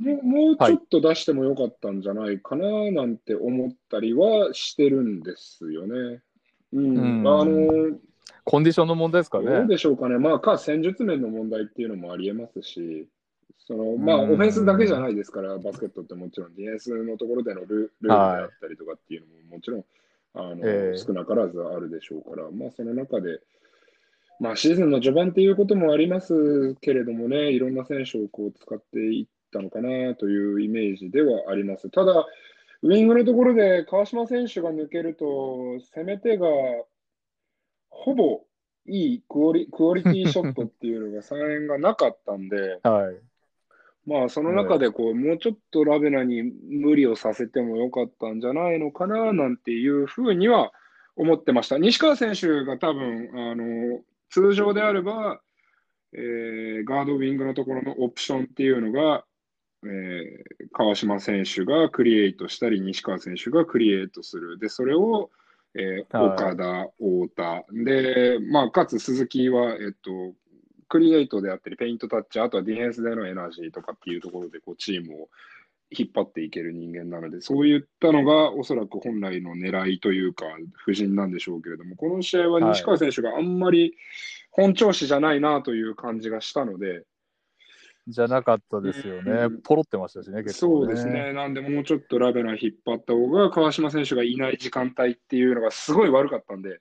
[0.00, 6.22] もうもうちょっと出してもよかったんじゃないかななんて思ったりはしてるんですよね。
[6.72, 7.28] うん、うん。
[7.28, 7.98] あの
[8.44, 9.66] コンディションの問題ですかどうね。
[9.66, 13.06] でしょうかね、まあ、か戦術面の問題っていうのもありえますし、
[13.58, 19.84] そのまあ、うんオフェンスだけじゃないですから、バスケットってもちろん、ディフェンスのところでのルルールであったりとかっていうのも、もちろん
[20.34, 20.98] あの、ええ。
[20.98, 23.40] 少なからずあるでしょうから、まあ、その中で、
[24.40, 31.90] まあ、シーズンの序盤っていうこともありますけれどもね、いろんな選手をこう使っていったのかなというイメージではあります。
[31.90, 32.26] ただ、
[32.82, 36.46] ウィングのところで川島選手が抜けると、攻め手が
[37.90, 38.42] ほぼ
[38.86, 43.16] いいクオリクオリティショットっていうのが3円がなかったんで、 はい。
[44.06, 50.72] まあその中でこう、もうちょっとラベナに無理をさせてもよかったんじゃないのかななんていうふうには
[51.16, 51.76] 思ってました。
[51.76, 55.42] 西川選手が多分、あの、通常であれば、
[56.12, 59.24] えーガードウィングのところのオプションっていうのが、
[59.84, 64.56] えー川島選手がクリエイトしたり、西川選手がクリエイトする。
[64.58, 65.30] で、それを、
[65.74, 67.64] えーはい岡田、太田。
[67.72, 70.34] で、まあ、かつ鈴木は、えっと、
[70.88, 75.28] クリエイトであったり、ペイントタッチ、あとはディフェンスでのエナジーとかっていうところで、こう、チームを
[75.90, 83.96] 引っ張っていける人間なので、そういったのがおそらく本来の狙いというか、布陣なんでしょうけれども、この試合は西川選手があんまり
[84.52, 87.04] 本調子じゃないなという感じがしたので、
[88.10, 89.62] じゃなかったですよねうん。
[89.62, 90.86] ポロってましたしね、結構、ね。
[90.86, 96.80] そうですね、なんでもうちょっとラベナ引っ張った方が、川島選手がいない時間帯っていうのがすごい悪かったんで、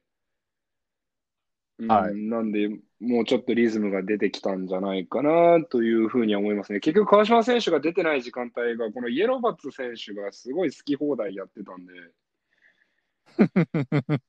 [1.80, 2.68] うんはいなんで、
[3.00, 6.82] もうちょっとリズムが出てきたんじゃないかなというふうには思いますね。
[6.82, 11.94] 結局、川島選手が出てない時間帯が、このイエローバッツ選手がすごい好き放題やってたんで、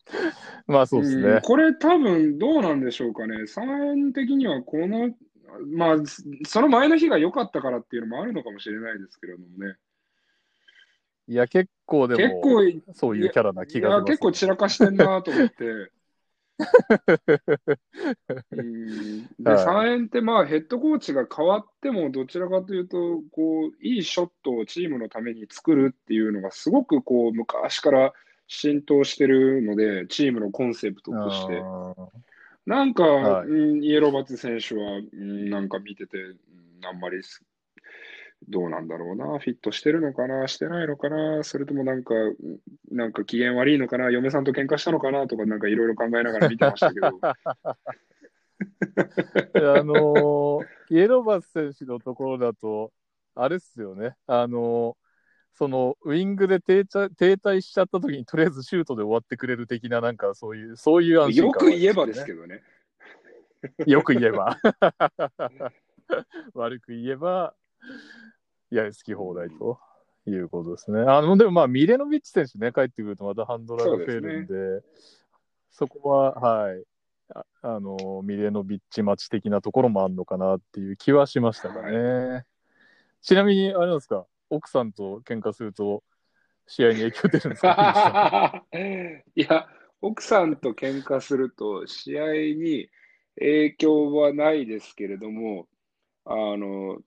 [0.67, 1.29] まあそうですね。
[1.29, 3.37] うんこれ多分どうなんでしょうかね。
[3.43, 5.11] 3円的にはこの、
[5.67, 5.97] まあ、
[6.47, 9.77] その前の日が良かったからっていうのもあるのかもしれないですけれどもね。
[11.29, 15.93] いや、結構で結も、構、そういうキャラな気がします、結構散らかしてんなと思って。
[18.51, 28.13] うんで、はい3円ってまあヘッドコーチが変わってもどちらかというと、こう、いいショットをチームのために作るっていうのがすごくこう、昔から
[28.47, 31.63] 浸透してるので、チームのコンセプトとして。
[32.67, 33.49] なんか、はい。
[33.49, 36.39] うんイエローバツ選手は、うんなんか見てて、うん
[36.87, 37.45] あんまりす
[38.49, 42.37] どうなんだろうな、フィットしてるのかな、してないのかな、それともなんか、うん
[42.91, 45.27] なんか機嫌悪いのかな、嫁さんと喧嘩したのかな。
[45.27, 47.37] とか、なんかいろいろ考えながら見てましたけど、 あ
[49.83, 52.93] のー イエローバス選手のところだと、
[53.35, 55.00] あれっすよね、あのー
[55.53, 62.43] そのウイングで停滞停滞しちゃった時にとりあえずシュートで終わってくれる的な、なんかそういう、そういう安心よ感く言えばですけど。
[62.43, 62.63] どね。
[63.87, 64.57] よく言えば。
[66.55, 67.55] 悪く言えば、
[68.71, 69.79] いや、好き放題と
[70.27, 71.01] いうことですね。
[71.01, 74.83] あの、でもまあ、ミレノビッチ選手ね、帰ってくるとまたハンドラーが増えるんで、
[75.71, 76.85] そこは、はい。
[77.33, 82.45] ああの、ミレノビッチ待ち的なところもあるのかなっていう気はしましたかね。
[83.23, 86.03] ちなみに、あれなんですか、奥さんと喧嘩すると、
[86.67, 88.65] 試合に影響出るんですか？
[89.35, 89.67] いや、
[90.03, 92.89] 奥さんと喧嘩すると、試合に
[93.39, 95.69] 影響はないですけれども、
[96.25, 96.99] あの、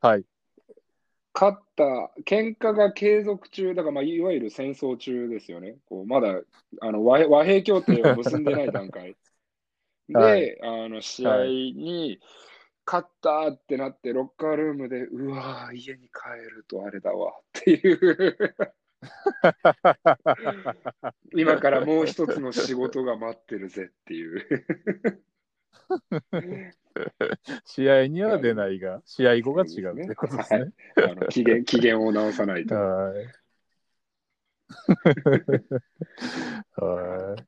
[0.00, 0.24] はい。
[1.34, 1.84] 勝った、
[2.24, 5.76] 喧嘩が継続中、だから、まあ、いわゆる戦争中ですよね。
[5.86, 6.40] こうまだ
[6.80, 9.16] あの和平和平協定を結んでない段階。
[10.08, 12.20] で、はいあの試合に
[12.86, 16.12] 勝ったってなって、ロッカールームで、うわー、家に帰
[16.54, 18.36] るとあれだわっていう、
[21.34, 24.46] 今からもう一つの仕事が待ってるぜっていう。
[27.64, 30.72] 試合には出ないが、試合後が違うってことですね。
[30.96, 32.74] あの機嫌機嫌を直さないと。
[32.74, 33.26] はい。
[36.76, 37.46] はい。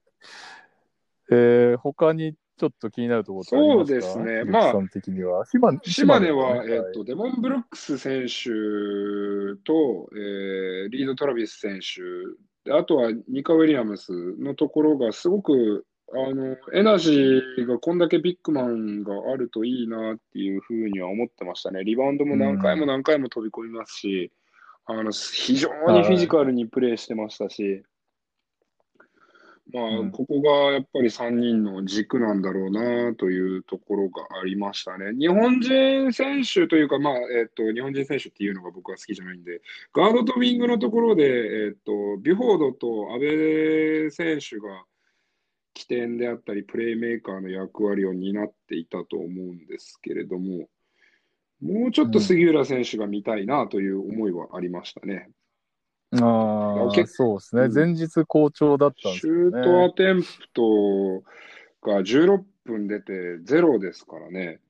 [1.30, 4.44] えー、他にちょっと気になるところそうですね。
[4.44, 5.46] まあは。
[5.46, 8.50] 島根島根は、ねえっと、デモン・ブルックス選手
[9.64, 12.02] と、えーリード・トラビス選手、
[12.64, 21.84] であとはニカ・ウィリアムスのところがすごくあのエナジーがこんだけビッグマンがあるといいなっていうふうには思ってましたね。
[21.84, 24.32] リバウンドも何回も何回も飛び込みますし、
[24.86, 27.82] あの非常にフィジカルにプレーしてましたし、
[29.73, 35.12] まあ、うんここがやっぱり3人の軸なんだろうなというところがありましたね。
[35.19, 39.61] 日本人選手というか、まあ、えっと、日本人選手っていうのが僕は好きじゃないんで、
[39.93, 44.85] ガードとウィングのところで、えっと、ビュフォードと阿部選手が
[45.75, 50.69] 起点であったり、プレーメーカーの役割を担っていたと思うんですけれども、
[51.61, 55.29] もうちょっと杉浦選手が見たいなという思いはありましたね。
[56.12, 57.62] ああ、結そうですね。
[57.62, 59.32] うん前日好調だったんですね。
[59.32, 61.22] ュートアテンプト
[61.82, 64.61] が16分出てゼロですからね。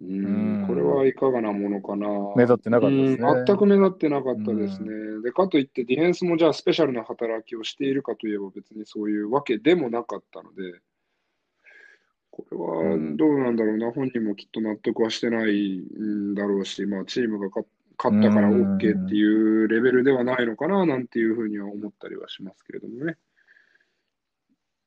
[0.00, 2.06] ううんん、これはいかがなものかな。
[2.36, 4.88] 目立ってなかったですねうん全く目立ってなかったですね。
[5.22, 10.80] で、かといってディフェンスもじゃあスペシャルな働きをしているかといえば別にそういうわけでもなかったので、
[12.30, 17.66] これはうんどうなんだろうな、本人もきっと納得はしてないんだろうし、まあチームが勝
[17.96, 23.16] 勝ったから OK っていうレベルではないのかななんていうふうには思ったりはしますけれどもね。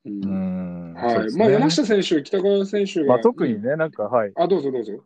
[0.04, 1.36] うんはい。
[1.36, 4.32] まあ山下選手、北川選手が、まあ、特にね、なんか、はい。
[4.34, 5.04] あ、どうぞどうぞ。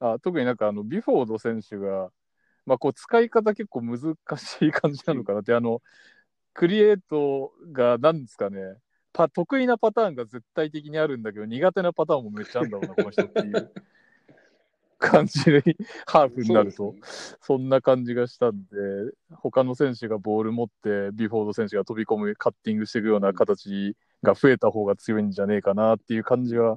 [0.00, 2.10] あ特になんかあのビフォード選手が、
[2.66, 3.98] まあ、こう使い方結構難
[4.36, 5.82] しい感じなのかなって、あの
[6.54, 8.58] クリエイトがなんですかね
[9.12, 13.72] パ得意なパターンが絶対的にあるんだけど苦手なパターンもめっちゃあるんだろうなこの人っていう
[14.98, 15.62] 感じで
[16.06, 16.94] ハーフになると
[17.40, 18.76] そんな感じがしたんで
[19.36, 26.76] 他の選手がボール持ってビフォード選手が飛び込むカッティングしていくような形が増えた方が強いんじゃねえかなっていう感じは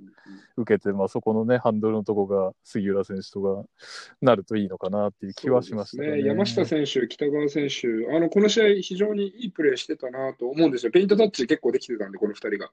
[0.57, 3.63] 受けて、まあ、そこのね、ハンドルのとこが杉浦選手とか
[4.21, 6.27] なるといいのかなっていう気はしましたそうですね。
[6.27, 10.91] 山下選手、北川選手、あのこの試合、非常にいいプレーしてたなと思うんですよ。
[10.91, 12.69] ペイントタッチ結構できてたんで、この2人が。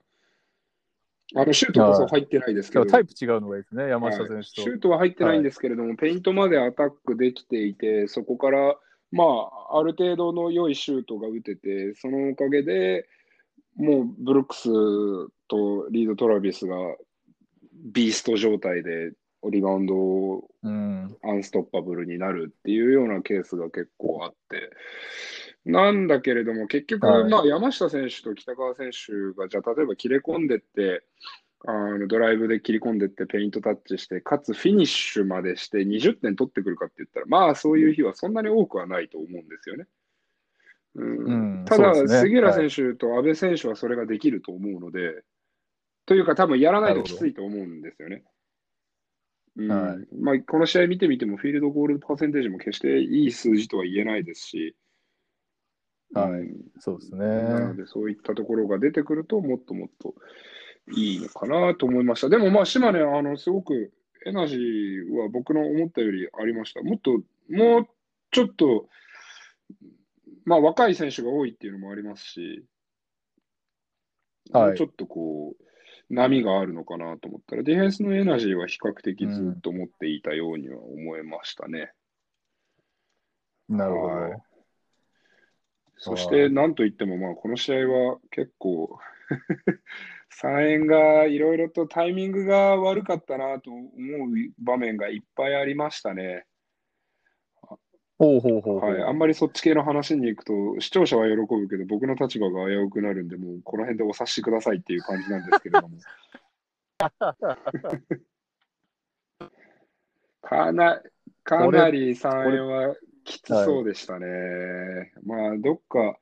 [1.34, 4.62] あのシュートこそ入ってないですけど、タイプ違うのがいいですね、山下選はい手と。
[4.62, 8.76] シュートは入ってないんですけれども、ペイントまでアタックできていて、そこから、
[9.10, 13.08] まあ、ある程度の良いシュートが打てて、そのおかげで
[13.76, 14.68] もうブルックス
[15.48, 16.76] とリード・トラビスが
[17.72, 19.12] ビースト状態で
[19.50, 21.16] リバウンドをうん。
[21.22, 24.70] アンストッパブルになるっていうようなケースが結構あって、
[25.68, 27.30] なんだけれども、結局、はい。
[27.30, 31.04] まあ、山下選手と北川選手が、じゃあ、例えば切れ込んでって、
[31.66, 39.86] あのドライブで切り込んでって、ペイントタッチして、かつフィニッシュまでして20点取ってくるかって言ったら、まあ、そういう日はそんなに多くはないと思うんですよね。
[40.94, 41.58] うん。
[41.60, 42.08] うんただ、ね。
[42.08, 45.22] 杉浦選手と阿部選手はそれができると思うので、
[46.06, 48.22] というか、多分やらないときついと思うんですよね。
[49.56, 49.68] うん。
[49.68, 50.06] はい。
[50.18, 54.74] まあ、この試合見てみても、フィールドゴールパーセンテージも決していい数字とは言えないですし、
[56.14, 57.82] はいうんそうですなのね。
[57.82, 60.14] でそういったところが出てくると、もっともっと
[60.96, 62.28] いいのかなと思いました。
[62.28, 63.92] でも、まあ、島根、あのすごく
[64.26, 66.82] エナジーは僕の思ったよりありました。
[66.82, 67.12] もっと、
[67.50, 67.86] もう
[68.30, 68.88] ちょっと、
[70.44, 72.64] まあ、若い選手が多いっていうのもありますし、
[74.50, 75.64] はいちょっとこう、
[76.14, 81.92] 波があるのかなと思ったら、ディフェンスのエナジーは比較的ずっと持っていたようには思えましたね。
[83.68, 84.47] なるほはいど。
[85.98, 88.98] そして、なんといっても、まあ、この試合は結構、
[90.40, 93.92] 3円がいろいろとタイミングが悪かったなと思う
[94.58, 96.44] 場面がいっぱいありましたね。
[98.18, 98.80] ほうほうほう。
[98.80, 105.98] はい、あんまりそっち系の話に行くと、視聴者は喜ぶけど、僕の立場が危うくなるんで、もうこの辺でお察しくださいっていう感じなんですけれども。
[110.42, 111.00] かな
[111.44, 112.96] かなり3円は
[113.28, 115.12] きつそうでしたね。
[115.24, 116.18] まあ、どっか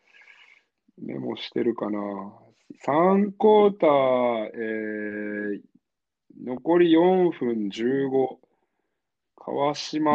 [1.01, 1.99] メモしてるかな。
[2.85, 5.61] 3クォーター、えー
[6.45, 8.39] 残り4分15。
[9.37, 10.11] 川島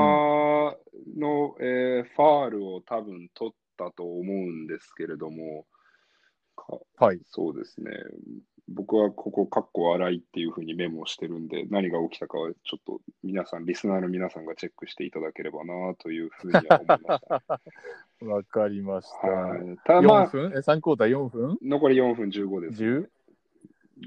[1.17, 5.65] の、えーファールを多分取ったと思うんですけれども、
[6.55, 7.19] かはい。
[7.25, 7.91] そうですね。
[8.73, 17.61] 僕はここ、カッコ荒いっていうふうにメモしてるんで、何が起きたかはちょっと皆さん、リスナーの皆さんがチェックしていただければなというふうには思いました。
[18.25, 19.27] わかりました。
[19.27, 20.51] はい、ただま4あ、分？
[20.55, 21.57] え、3クォーター4分？
[21.61, 22.83] 残り4分15です。
[22.83, 23.07] 10?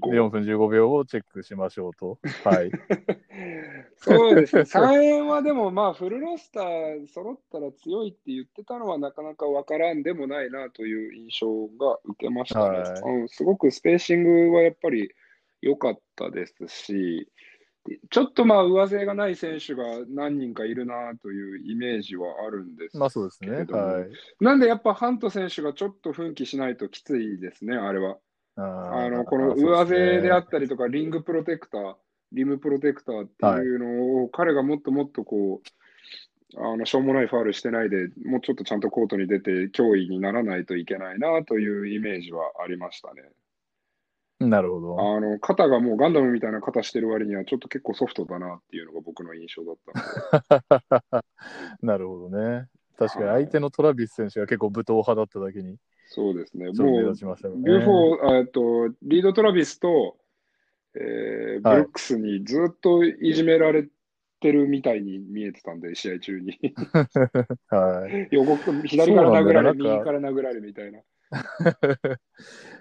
[0.03, 2.19] 5 4分15秒をチェックしましょうと。
[2.45, 2.71] はい。
[3.97, 12.79] そうですね、 3円はでも、まあ、フルロスター揃ったら強いって言ってたのは、なかなかわからんでもないなという印象が受けましたね。
[12.79, 15.13] はいうん、すごくスペーシングはやっぱり
[15.61, 17.29] 良かったですし、
[18.11, 23.51] ちょっとまあ上背がない選手が何人かいるなというイメージはあるんですまあそうですね。
[23.71, 24.45] はい。
[24.45, 28.17] なんでやっぱハント選手がちょっと奮起しないときついですね、あれは。
[28.57, 31.97] ああのこの上背であったりとか、リングプロテクター、
[32.33, 35.69] リムプロテクターっていうのを、彼がもっともっとこう、
[36.57, 43.23] あのしょうもないファールしてないで、もうちょっとちゃんとコートに出て、脅威にならないといけないなというイメージはありましたね。
[44.41, 45.17] なるほど。
[45.17, 49.77] あの肩がもうガンダムみたいな肩してる割には、ちょっと結構ソフトだなっていうのが僕の印象だっ
[50.61, 51.27] たので、
[51.83, 52.67] なるほどね。
[52.97, 55.79] 確かに相手のトラビス選手が結構武闘派だっただけに、
[56.15, 57.63] そうですね、もう立ちましたよね。
[57.65, 60.17] ビュフォー、えっと、リード・トラビスと、
[60.95, 63.89] えーブはいルックスにずっといじめられ
[64.39, 66.57] てるみたいに見えてたんで、試合中に。
[67.67, 68.29] はい。
[68.31, 71.01] 横左から殴られ、右から殴られみたいな。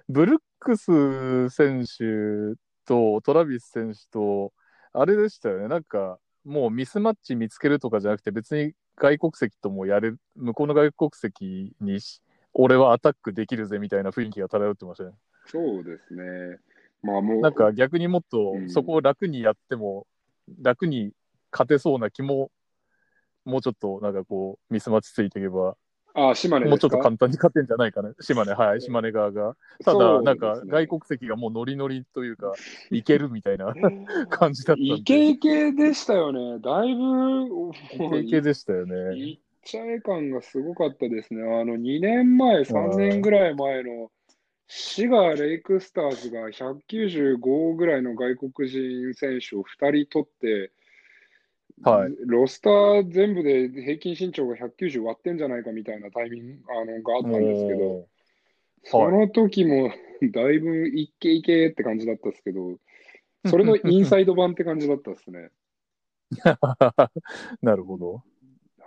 [0.10, 2.56] ブルックス選手
[2.86, 4.54] とトラビス選手と、
[4.92, 5.68] あれでしたよね。
[5.68, 12.22] なんか、もうミスマッチ見つけるとかじゃなくて、別に外国籍ともやれる、向こうの外国籍にし、
[12.54, 15.12] 俺はアタックできるぜみたいな雰囲気が漂ってましたね。
[15.48, 16.60] そうですね。
[17.02, 20.08] まあもう、なんか逆にもっとうんそこを楽にやっても、
[20.62, 21.12] 楽に
[21.52, 22.52] 勝てそうな気も、
[23.46, 25.76] もうちょっとなんかこう、ミスマッチついていけば、
[26.16, 29.56] あ、島根もうちょっと簡単に勝てんじゃないかな、島根、はい、島根側が。
[29.84, 32.54] ただ、なんか外国籍がもうノリノリというか、
[32.92, 33.74] いけるみたいな
[34.30, 34.82] 感じだった。
[34.84, 36.60] イケイケでしたよね。
[36.60, 39.16] だいぶ、イケイケでしたよね。
[39.18, 41.42] いっちゃえ感がすごかったですね。
[41.42, 44.12] あの、2年前、3年ぐらい前の、
[44.68, 50.72] 滋賀レイクスターズが195ぐらいの外国人選手を2人取って、
[51.82, 58.08] はいロスター全部で平均身長が190割ってんじゃないかみたいなタイミングあのがあったんですけど、も
[58.84, 59.92] その時も
[60.32, 62.78] だいぶいっけいけって感じだったですけど、
[63.46, 65.40] それのインサイド版って感じだったですね。
[65.40, 65.52] う
[67.66, 68.24] なるほど。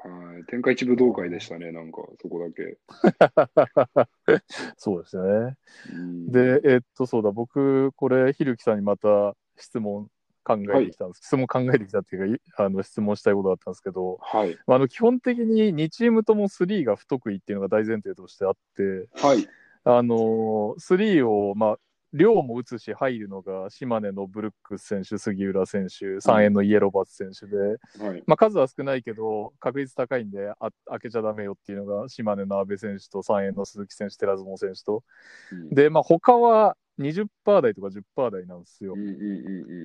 [0.09, 2.79] はい、天下一武道会でしたね、なんかそこだけ。
[4.77, 5.57] そうですよね。
[5.93, 10.09] うんで、えっと、そうだ、僕、これ、ひるきさんにまた質問
[10.47, 11.23] 考えてきたんです。
[11.25, 19.49] 質問考えてきたっていうか、いあの質問したいことだったんですけど、はい、まああの基本的に2チームとも3が不得意っていうのが大前提としてあって、はい、
[19.83, 21.79] あのー、3を、まあ、
[22.13, 27.57] 量も打つし入るのが島根のブルックス選手、杉浦選手、三円のイエローバツ選手で、
[28.05, 35.05] はい、まあ、数は少ないけど、確率高いんであ、開けちゃダメよっていうのが島根の阿部選手と三円の鈴木選手、寺園選手と。
[35.53, 39.01] うんで、まあ、他は20%台とか10%台なんですようん。
[39.01, 39.21] うんうんう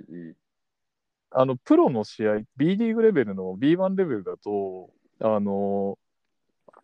[0.09, 0.35] んうん
[1.33, 4.89] あの、プロの試合、B リーグレベルの B1 レベルだと、
[5.21, 5.97] あの、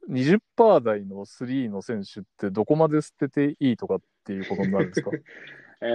[0.10, 5.12] 20%台の3の選手ってどこまで捨てていいとかっていうことになるんですか？
[5.82, 5.86] え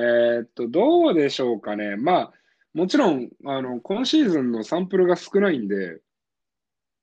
[0.40, 1.96] ーっと、どうでしょうかね。
[1.96, 2.32] まあ、
[2.72, 6.00] もちろん、あの、今シーズンのサンプルが少ないんで、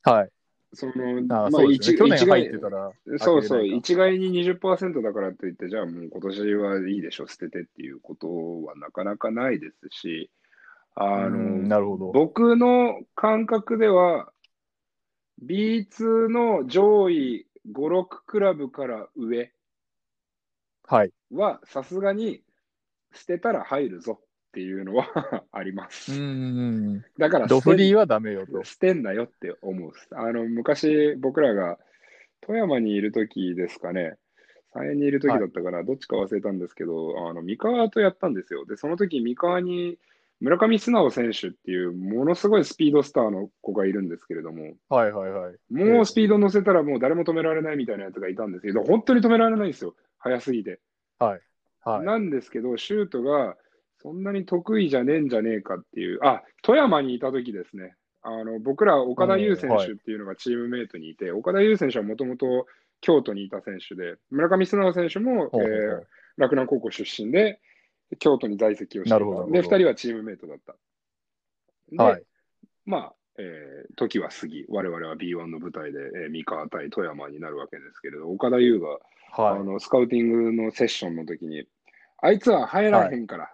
[0.04, 0.30] はい。
[0.74, 1.74] その、あまあ、ね。
[1.74, 10.30] 一概ってたら、そうそう、一概に20%だからといって、じゃあもう今年はいいでしょ、捨ててっていうことはなかなかないですし、
[10.96, 12.12] あうんの、なるほど。
[12.12, 14.32] 僕の感覚では、
[15.44, 19.52] B2 の上位5、6クラブから上
[20.84, 21.12] はい。
[21.32, 22.42] は、さすがに
[23.14, 26.14] 捨てたら入るぞっていうのは あります。
[26.14, 27.06] うん。
[27.18, 28.64] だからドフリーはダメよと。
[28.64, 29.92] 捨てんなよって思う。
[30.12, 31.80] あの、昔僕らが
[32.42, 34.18] 富山にいる時ですかね、
[34.74, 38.66] 3円にいる時だったから、どっちか忘れたんですけど、あの、三河とやったんですよ。
[38.66, 40.00] で、その時三河に
[40.40, 45.74] 村上素直選手っていうものすごいスピードスターの子がいるんですけれども、はいはいはい。
[45.74, 49.96] もうスピード乗せたらもう誰も止められないみたいなやつがいたんですけど、本当に止められないんですよ。
[50.18, 50.80] 速すぎて。
[51.20, 52.06] はい。
[52.06, 53.56] なんですけど、シュートが
[54.02, 57.96] そんなに得意じゃねえんじゃねえかっていう、あ、富山にいた時ですね。
[58.22, 62.68] あの、僕ら岡田優選手っていうのがチームメイトにいて、岡田優選手はもともと
[63.02, 66.08] 京都にいた選手で、村上素直選手も、ほうほうほえーう
[66.38, 67.60] 洛南高校出身で、
[68.18, 70.76] 京都に在籍をしてで、二人はチームメイトだった。
[71.92, 72.24] で、はい。
[72.86, 79.00] まあ、えー時は過ぎ、我々は B1 の舞台で、えー三河対富山になるわけですけれど、岡田優が、
[79.32, 79.64] あはい。
[79.64, 81.66] のスカウティングのセッションの時に、
[82.22, 83.52] あいつは入らへんから、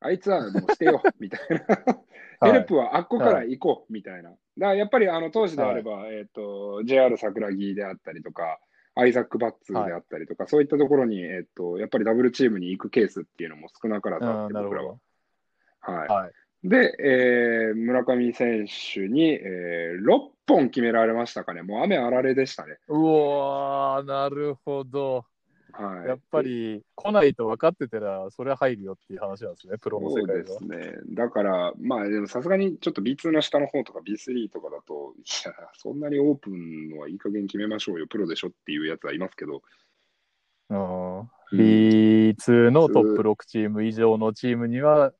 [0.00, 2.02] あいつはもう捨てよう、 みたいな。
[2.52, 4.30] ヘルプはあっこから行こう、みたいな。
[4.30, 8.60] だからやっぱりあの当時であれば、えっ、と、JR 桜木であったりとか、
[8.94, 15.92] アイザック・バッツであったりとか、そういったところに、えっ、と、やっぱりダブルチームに行くケースっていうのも少なからずあって、僕らはど。。
[15.92, 16.08] はい。
[16.08, 16.32] はい。
[16.68, 21.62] で、えー村上選手に、えー6本決められましたかね。
[21.62, 22.78] もう雨あられでしたね。
[22.88, 25.24] うわー、なるほど。
[25.72, 26.08] はい。
[26.08, 30.64] やっぱり来ないと分かってたら、それは入るよっていう話なんですね、プロのそうで世界ではす。
[30.64, 30.94] ね。
[31.14, 39.62] だから、まあでもさすがにちょっと B2 の下の方とか B3 とかだと、いや、そんなにオープンのはいい加減決めましょうよ、プロでしょっていうやつはいますけど、
[40.70, 45.14] うん、うん B2 のトップ6チーム以上のチームには、ん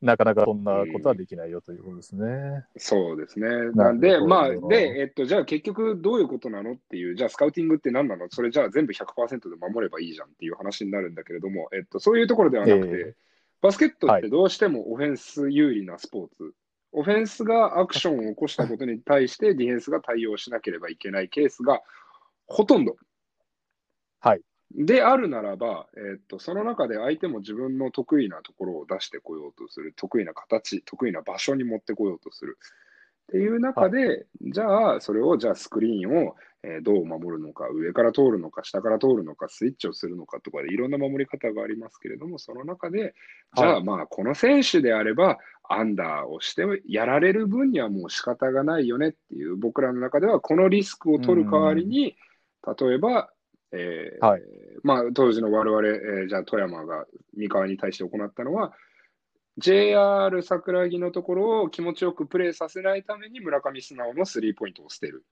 [0.00, 2.64] なかなかそんなことはできないよということですね。
[2.76, 3.48] そうですね。
[3.74, 8.28] なんで、まあ、で、えっと、じゃあ結局どういうことなのっていう、じゃあスカウティングって何なの？
[8.30, 13.14] それじゃあ全部100%で守ればいいじゃんっていう話になるんだけれども、えっと、そういうところではなくて、え
[13.60, 16.52] バスケットってどうしてもオフェンス有利なスポーツ。
[16.92, 21.82] オフェンスがアクションを起こしたことに対してディフェンスが対応しなければいけないケースが
[22.46, 22.94] ほとんど。
[24.76, 24.86] はい。
[24.86, 32.58] であるならば、えっと、その中で相手も自分の得意なところを出してこようとする、得意な形、得意な場所に持ってこようとする。
[33.24, 43.14] っていう中で、じゃあ、それを、じゃあスクリーンを、えーどう守るのか、上から通るのか、下から通るのか、スイッチをするのかとかでいろんな守り方がありますけれども、その中で、
[43.54, 52.16] じゃあ、まあ、この選手であれば、アンダーをしてやられる分にはもう仕方がないよねっていう、僕らの中では、このリスクを取る代わりに、
[52.78, 53.30] 例えば、
[53.74, 54.42] えーはい
[54.82, 57.06] まあ、当時の我々、えーじゃあ富山が
[57.36, 58.72] 三河に対して行ったのは、
[59.58, 65.24] JR 桜木のところを気持ちよくプレーさせないために村上素直のスリーポイントを捨てる。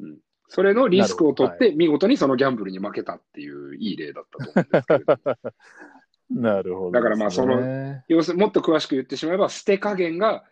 [0.00, 5.40] うん、それのリスクを取っなて、見事にそのギャンブルに負けたっていういい例だったと思うんですけれど。
[6.42, 10.44] なるほど、だからまあその、要するにもっと詳しく言ってしまえば、捨て加減が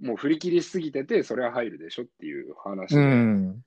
[0.00, 3.64] もう振り切りすぎてて、それは入るでしょっていう話うでん。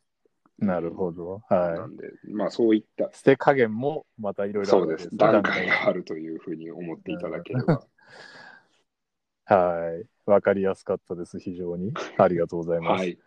[0.57, 1.41] なるほど。
[1.49, 3.09] なはんで、まあそういったい。
[3.13, 5.09] 捨て加減もまたいろいろあそうです。
[5.13, 7.85] 段階があるというふうに思っていただければ。
[9.45, 10.05] はい。
[10.29, 11.93] わかりやすかったです、非常に。
[12.17, 13.01] ありがとうございます。
[13.01, 13.19] はい。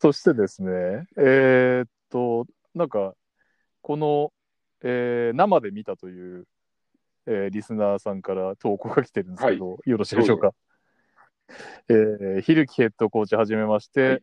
[0.00, 3.14] そしてですね、えーっと、なんか、
[3.80, 4.32] この、
[4.82, 6.46] えー生で見たという、
[7.26, 10.52] えーリスナーさんから投稿が来てるんですけど、よろしいでしょうか？
[11.88, 14.22] えー、ひるきヘッドコーチはじめまして、はい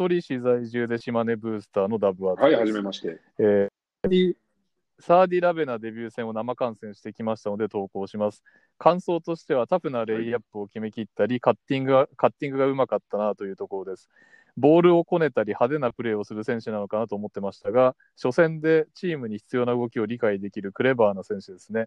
[0.00, 3.20] 鳥取市在住で島根ブースターのダブアーツはい、はじめまして。
[3.38, 4.34] えー
[5.02, 8.42] サーディ・ラベナデビュー戦を生観戦してきましたので投稿します。
[8.76, 14.10] 感想としてはタフなレイアップを決めきったり、カッティングがカッティングがうまかったなというところです。
[14.58, 21.86] ボールをこねたり派手なプレーをする選手なのかなと思ってましたが、初戦でチームに必要な動きを理解できるクレバーな選手ですね。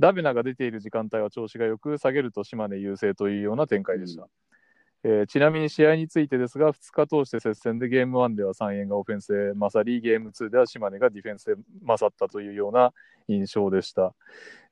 [0.00, 4.28] ラベナが出ている時間帯は調子が良く、下げると島根優勢というような展開でした。
[5.06, 12.92] えーちなみに試合についてですが、2日通して接戦でゲーム1では3円がオフェンスで勝り、ゲーム2では島根がディフェンスで勝ったというような
[13.28, 14.14] 印象でした。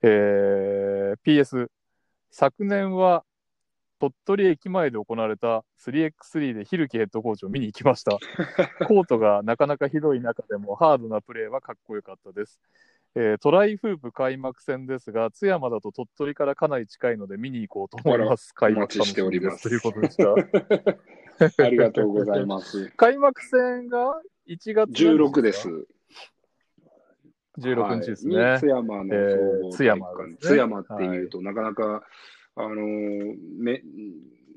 [0.01, 1.69] えー PS、
[2.31, 3.25] 昨年は
[4.01, 8.13] 鳥取駅前で行われた 3x3 でヒルキヘッドコーチを見に行きました。
[8.89, 12.59] コートがなかなかひどい中でもハードなプレーはかっこよかったです。
[13.15, 18.55] えートライフープ開幕戦ですが、津山だと鳥取からかなり近いので見に行こうと思います。
[18.55, 20.33] 開幕お待ちしておりますということでした。
[21.65, 22.91] ありがとうございます。
[22.97, 25.69] 開幕戦が1月16です。
[27.59, 28.37] 16日ですね。
[28.37, 32.03] はいに津山のえー津山ね津山っていうと、なかなか、
[32.57, 33.83] あのーめ、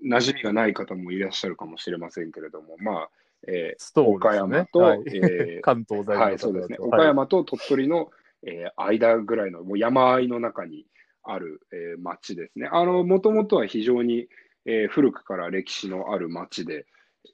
[0.05, 3.09] 馴染みがない方もいらっしゃるかもしれませんけれども、まあ、
[3.47, 6.77] えストーね山と、はいえー関東在住の方だとはい、そうですね。
[6.79, 8.11] 岡山と鳥取の、
[8.45, 10.85] えー間ぐらいの、もう山あいの中に
[11.23, 12.69] ある、えー町ですね。
[12.71, 14.27] あの、もともとは非常に、
[14.65, 16.85] えー古くから歴史のある町で、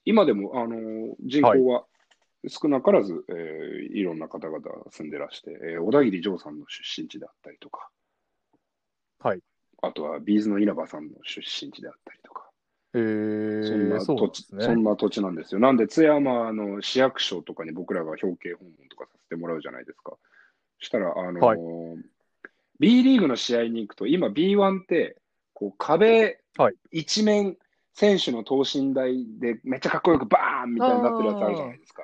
[0.05, 1.85] 今でも、あのー人口は
[2.47, 7.89] 少なからず、えーいろんな方々が住んでらして、えー小田切丈さんの出身地であったりとか、
[9.19, 9.39] はい。
[9.83, 12.49] あとはビーズの稲葉さんの出身地であったりとか、
[12.93, 14.45] えー、そんな土地。
[14.59, 15.59] そんな土地なんですよ。
[15.59, 20.17] なんで、津山の市役所とかに僕らが表敬訪問とかさせてもらうじゃないですか。
[20.81, 21.59] そしたら、あのーはい
[22.79, 25.15] B リーグの試合に行くと、今 B1 って、
[25.53, 27.55] こう壁はい一面、
[27.93, 32.03] 選手の等身大でめっちゃかっこよくバーンみたいになってるやつあるじゃないですか。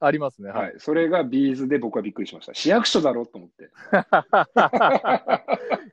[0.00, 0.48] ありますね。
[0.48, 0.60] は。
[0.60, 0.80] はいい。
[0.80, 2.54] それがビーズで僕はびっくりしました。
[2.54, 3.70] 市役所だろと思って。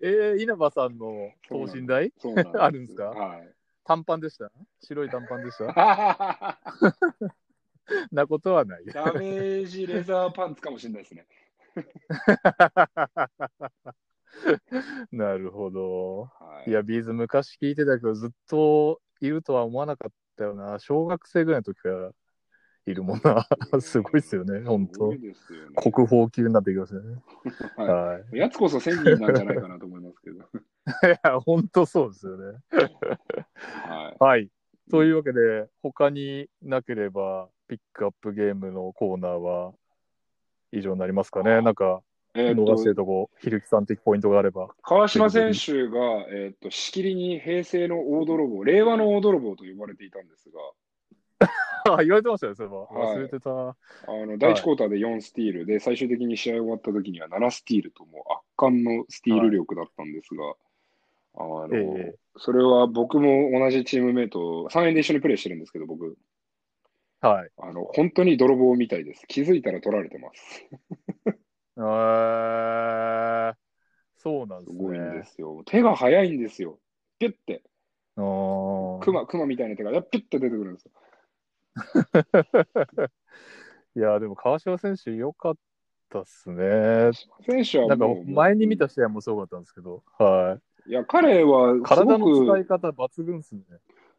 [0.01, 2.13] えー、稲葉さんの等身大
[2.57, 3.03] あるんですか？
[3.09, 3.49] はい。
[3.83, 4.49] 短パンでした？
[4.81, 5.65] 白い短パンでした？
[8.13, 8.85] なことはない。
[8.85, 11.25] ダメージレザーパンツかもしれないですね。
[15.11, 16.21] なるほど。
[16.21, 16.29] は
[16.65, 20.79] いいや、ビーズ昔聞いてたけど、ずっといるとは思わなかったよな。
[20.79, 22.11] 小学生ぐらいの時から
[22.85, 23.45] いるもんな。
[23.81, 25.19] すごいですよね、本当すごい。
[25.19, 25.75] ですよね。
[25.75, 27.21] 国宝級になってきましたね。
[27.75, 27.83] は
[28.13, 28.25] はい。
[28.35, 28.37] い。
[28.37, 30.45] やつこそ1000人なんじゃないかなと思いますけど。
[31.13, 32.59] いや、本当そうですよね。
[33.85, 34.17] はい。
[34.19, 34.49] はい。
[34.89, 39.73] というわけで、他になければ、ピックアップゲームのコーナーは
[40.73, 41.61] 以上になりますかね。
[41.61, 42.01] なんか、
[42.35, 44.69] え逃してると、とこ、ひるきさん的ポイントがあれば。
[44.81, 50.59] 川島選手が、えーっと、しきりに平成の大泥棒、令和の大泥棒と呼ばれていたんですが、
[51.93, 52.79] あ、 言われてましたね、そういえば。
[52.85, 53.49] はい忘れてた。
[53.51, 53.75] あ
[54.25, 60.55] の第1クォーターで4スティールで、最終的に試合終わった時には7スティールと、もう圧巻のスティール力だったんですが、
[61.35, 66.17] あのええそれは僕も同じチームメイト、3円で一緒にプレーしてるんですけど、僕、
[67.23, 67.49] はい。
[67.57, 69.25] あの本当に泥棒みたいです。
[69.27, 70.67] 気づいたら取られてます。
[71.77, 73.53] えー、
[74.17, 75.23] そうなんですすごいんでね。
[75.23, 75.63] すよ。
[75.65, 76.79] 手が速いんですよ。
[77.19, 77.63] ピュッて、
[78.17, 80.91] あークマ、クマみたいな手がピュッて出てくるんですよ。
[83.95, 85.57] いや、でも川島選手、良かっ
[86.09, 87.11] たっすね。
[87.47, 93.61] 選手はなんかもう、前に見た試合もすごかったんですけど、はいや、彼は体ごくの使い方抜群っすね。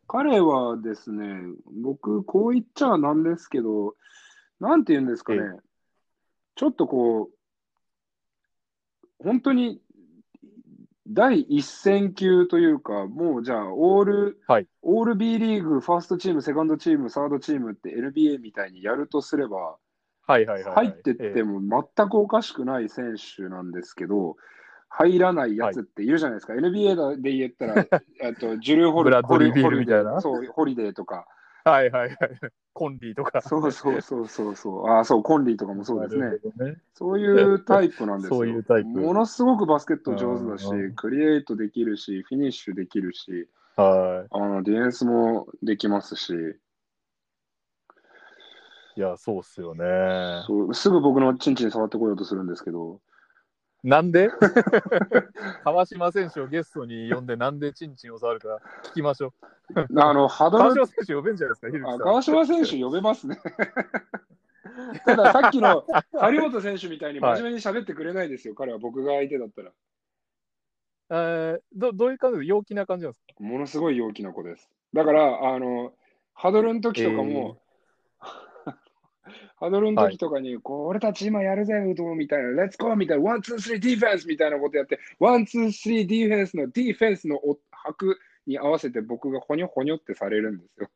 [0.06, 1.40] 彼はですね、
[1.82, 3.94] 僕、こう言っちゃなんですけど、
[4.60, 5.40] なんて言うんですかね。
[5.40, 5.60] え、
[6.54, 9.80] ちょっとこう、本当に
[11.06, 14.66] 第一線級というか、もうじゃあ、オール、はい。
[14.82, 19.76] オール B リーグ、ファーストチーム、セカンドチーム、サードチームって NBA みたいにやるとすれば、
[20.26, 20.86] はいはいはい、はい。
[20.86, 24.36] 入ってってえも全くおかしくない選手なんですけど、
[24.96, 26.52] 入らないやつっているじゃないですか。
[26.52, 27.84] NBA で言ったら、
[28.38, 31.26] と、ジュルー・ホリデー、ブラッドリー・ビールみたいなそう、ホリデーとか。
[31.66, 32.18] えはいはいはい。
[32.72, 33.40] コンリーとか。
[33.40, 34.86] そうそうそうそうそう。
[34.86, 36.30] ああ、そう、コンリーとかもそうですね
[36.64, 36.76] ね。
[36.92, 38.36] そういうタイプなんですよ。
[38.36, 46.34] そういうタイプものすごくバスケット上手だしクリエイトできるし、フィニッシュできるし、はあのディフェンスもできますし、い。
[48.96, 50.44] いや、そうっすよね。
[50.46, 53.00] そうすぐ僕のチンチン触ってこようとするんですけど、
[53.84, 54.30] なんで？
[55.62, 59.34] 川島選手をゲストに呼んで、なんでチンチンを触るか聞きましょ
[59.76, 59.80] う。
[60.00, 63.38] あの、ハド川ル島選手呼べんじゃないですか、川島選手呼べますね。
[65.04, 69.70] たださっきの張本選手みたいに真面目に喋ってくれないですよ、彼は僕が相手だったら。
[71.10, 73.44] えー、どどういう感じで陽気な感じなんですか？
[73.44, 74.70] ものすごい陽気な子です。
[74.94, 75.92] だから、あの、
[76.32, 77.58] ハドルの時とかも、
[79.56, 90.88] ハドルの時とかに、こう俺たち今やるぜ、ウドみたいな、 Let's go みたいな、 one, two, three, defense みたいなことやって、 one, two, three, defense の defense のお拍に合わせて僕がほにょほにょってされるんですよ。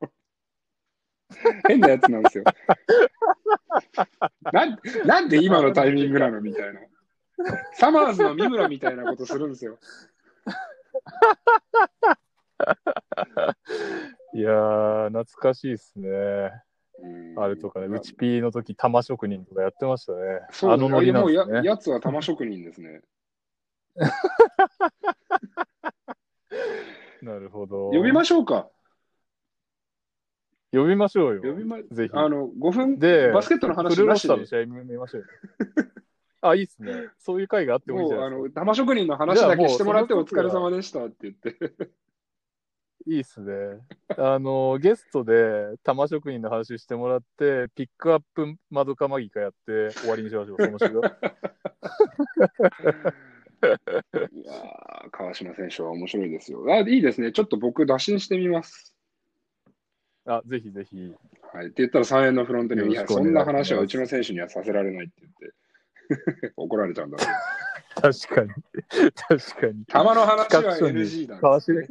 [1.67, 2.43] 変なやつなんですよ。
[4.51, 6.81] なんなんで今のタイミングなのみたいな。
[7.73, 9.77] サマーズの三村みたいなことするんですよ。
[14.33, 16.51] いやー、懐かしいっすね。
[17.01, 20.17] うんあれとかね、うちピーの時、玉職人とかやってましたね。
[20.51, 21.45] そうですあのノリなんもうや。
[21.63, 23.01] やつは玉職人ですね。
[27.21, 27.91] なるほど。
[27.91, 28.69] 呼びましょうか。
[30.71, 31.41] 呼びましょうよ。
[31.41, 32.09] 呼びまぜひ。
[32.13, 35.27] あの5分でバスケットの話なしで試合見ましょうよ。
[36.41, 37.09] あ、いいっすね。
[37.17, 38.59] そういう会があってもいいじもうあゃないですか。
[38.61, 41.57] の玉職人の話だけしてもらってお疲れ様でしたって言って。
[43.07, 43.53] いいっすね。
[44.17, 50.57] あの、ゲストで玉職人の話してもらって、ピックアップマドカマギカやって終わりにしましょう。
[53.61, 56.63] いやー川島選手は面白いですよ。
[56.69, 57.31] あいいですね。
[57.31, 58.95] ちょっと僕打診してみます。
[60.25, 61.13] あ、ぜひぜひ。
[61.53, 61.67] はい。
[61.67, 66.53] って言ったら3円のフロントに、いや、そんな話はうちの選手にはさせられないって言って。
[66.57, 67.27] 怒られちゃうんだろう。
[68.01, 68.49] 確かに。
[69.15, 69.85] 確かに。
[69.85, 71.37] 球の話は NG だ。
[71.39, 71.81] 川島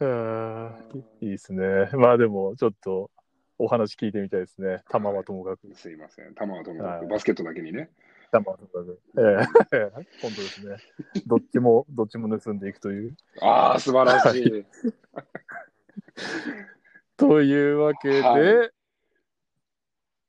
[0.00, 1.90] う んいいですね。
[1.94, 3.10] まあでも、ちょっと
[3.58, 4.82] お話聞いてみたいですね。
[4.88, 5.74] 玉はともかく。
[5.74, 6.34] すいません。
[6.34, 7.90] 球はともかはいく、バスケットだけにね。
[8.30, 9.00] 玉はともかく。
[9.16, 9.20] え
[9.76, 9.88] え
[10.22, 10.76] 本当ですね。
[11.26, 13.16] どっちも、どっちも盗んでいくという。
[13.40, 14.66] ああ、素晴らしい。
[17.16, 18.70] というわけで、は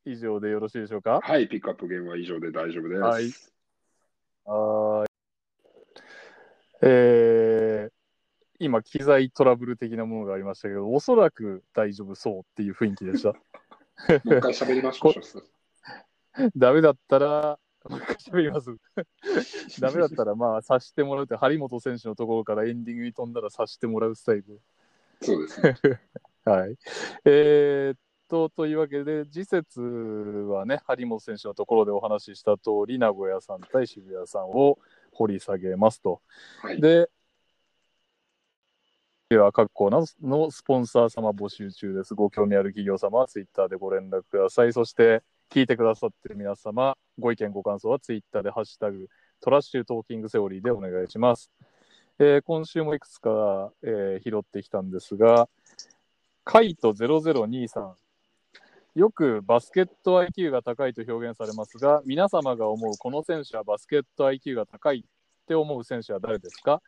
[0.05, 1.19] 以上でよろしいでしょうか？
[1.21, 3.01] はい、ピックアップゲームは以上で大丈夫です。
[3.01, 3.23] はい
[4.45, 5.14] はーい。
[6.81, 7.91] えー、
[8.59, 13.29] 今、機材トラブル的なものがありましたけど、おそらく大丈夫そうっていう雰囲気でした。
[14.23, 16.49] もう一回喋りましょう。
[16.55, 18.75] ダメだったら、もう一回喋ります。
[19.79, 24.61] ダメだったら、まあ、さしてもらうって、張本選手のところからエンディングに飛んだらさしてもらうスタイル。
[25.21, 25.75] そうですね。
[26.45, 26.77] はい。
[27.25, 27.97] えーっ
[28.27, 34.77] と、というわけで、次節はね、張本選手のところでお話しした通り、名古屋さん対渋谷さんを
[35.15, 36.21] 掘り下げますと。
[36.61, 36.81] はい。
[36.81, 37.09] で、
[39.29, 42.13] では各コーナーのスポンサー様募集中です。
[42.13, 44.73] ご興味ある企業様はツイッターでご連絡ください。
[44.73, 49.07] そして、聞いてくださっている皆様、ご意見、ご感想はツイッターでハッシュタグ、
[49.41, 51.51] トラッシュトーキングセオリーでお願いします。
[52.19, 55.49] えー今週もいくつか、えー拾ってきたんですが、
[56.43, 58.04] カイト0023。
[58.95, 66.81] よくバスケット IQ が高いと表現されますが、皆様が思うこの選手はバスケット IQ が高いって思う選手は誰ですか？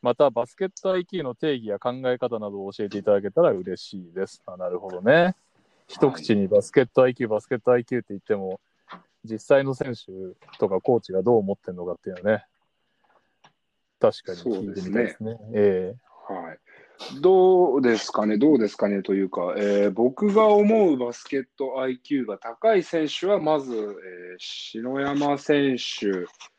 [0.00, 4.42] また、バスケット IQ の定義や考え方などを教えていただけたら嬉しいです。
[4.46, 5.36] あなるほどね。
[5.86, 8.58] 一口にバスケット IQ、バスケット IQ って言っても、
[9.24, 10.06] 実際の選手
[10.58, 12.46] とかコーチがどう思ってるのかっていうのはね、
[14.00, 15.36] 確かに聞いてみたいですね。
[15.52, 15.94] え
[16.26, 16.58] はい。
[17.20, 19.02] どうですかね、どうですかね？
[19.02, 26.10] というか、えー僕が思うバスケット IQ が高い選手は、まず、えー篠山選手、え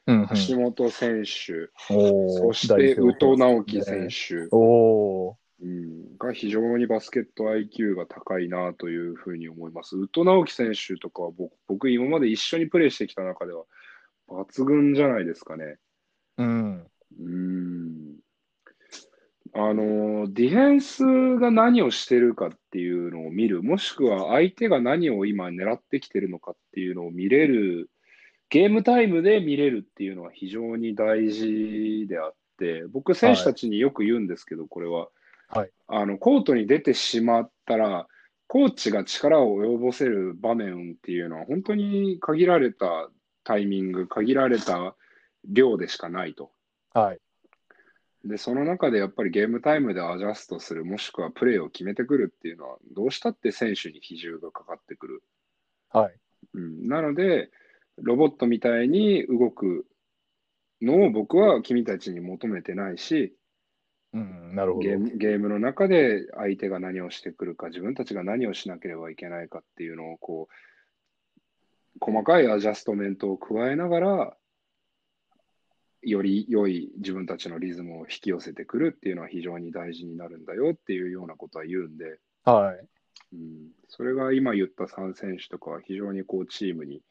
[0.07, 0.27] うんうん。
[0.47, 5.35] 橋本選手、そして宇都直樹選手、おー。
[5.63, 9.95] うん、が非常にバスケット IQ が高いなというふうに思います。
[9.95, 13.65] 宇都直樹選手とかは僕、僕今まで一緒にプレーしてきた中では
[14.27, 15.77] 抜群じゃないですかね。
[16.37, 16.87] うん。
[17.19, 17.80] うん
[19.53, 21.03] あのディフェンス
[21.37, 27.89] が何をしてるかっていうのを見る、もしくは相手が何を今狙ってきてるのかっていうのを見れる、
[28.49, 35.09] ゲームタイムで見れるっていうのは非常に大事であって、僕、選手たちによく言うんですけど、これは、
[35.47, 38.07] はいあのコートに出てしまったら、
[38.47, 43.09] コーチが力を及ぼせる場面っていうのは、本当に限られた
[43.43, 44.95] タイミング、限られた
[45.45, 46.51] 量でしかないと。
[46.93, 47.19] はい。
[48.23, 55.23] で、その中でやっぱりゲームタイムでアジャストする、もしくはプレーを決めてくるっていうのは、どうしたって選手に比重がかかってくる。
[55.89, 56.13] はい。
[56.53, 57.49] うん、なので、
[57.97, 59.85] ロボットみたいに動く
[60.81, 63.35] のを僕は君たちに求めてないし、
[64.13, 64.87] うん、なるほど。
[64.87, 70.53] ゲームゲームの中で相手が何をしてくるか、自分たちが何をしなければいけないかっていうのをこう、
[71.99, 74.37] 細かいアジャストメントを加えながら、
[76.01, 82.87] より良い自分たちのリズムを引き寄せてくるっていうのは非常に大事になるんだよっていうようなことは言うんで、はい。
[83.33, 87.01] うん、それが今言った3選手とかは非常にこうチームに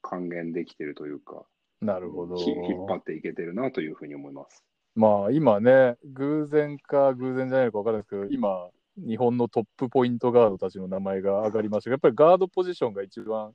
[0.00, 1.44] 還元できてるというか、
[1.80, 2.36] なるほど。
[2.36, 4.64] ひ引っ張っていけてるなというふうに思います。
[4.94, 13.52] まあ今ね、偶然か偶然じゃないのか分からないですけど、今、日本のトップポイントガードたちの名前が上がりましたが、やっぱりガードポジションが一番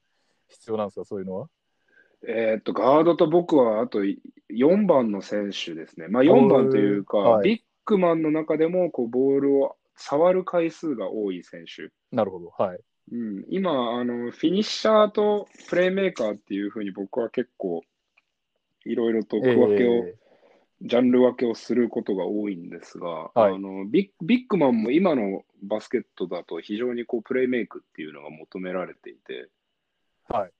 [0.48, 1.48] 必要なんですか、そういうのは？
[2.28, 6.08] えーっと、ガードと僕はあと4番の選手ですね。
[6.08, 11.92] まあ4番というか、はいビッグマンの中でもこうボールを触る回数が多い選手。
[12.12, 12.52] なるほど。
[12.58, 12.80] はい。
[13.12, 17.84] うん、今あの、フィニッシャーとプレーメーカーっていうふうに僕は結構
[18.86, 20.16] いろいろと区分けを、え
[20.82, 29.50] ジャンル分けをすることが多いんですが、はいあのビッビッグマンも今のバスケットだと非常にこうプレーメイクっていうのが求められていて、
[30.28, 30.52] はい。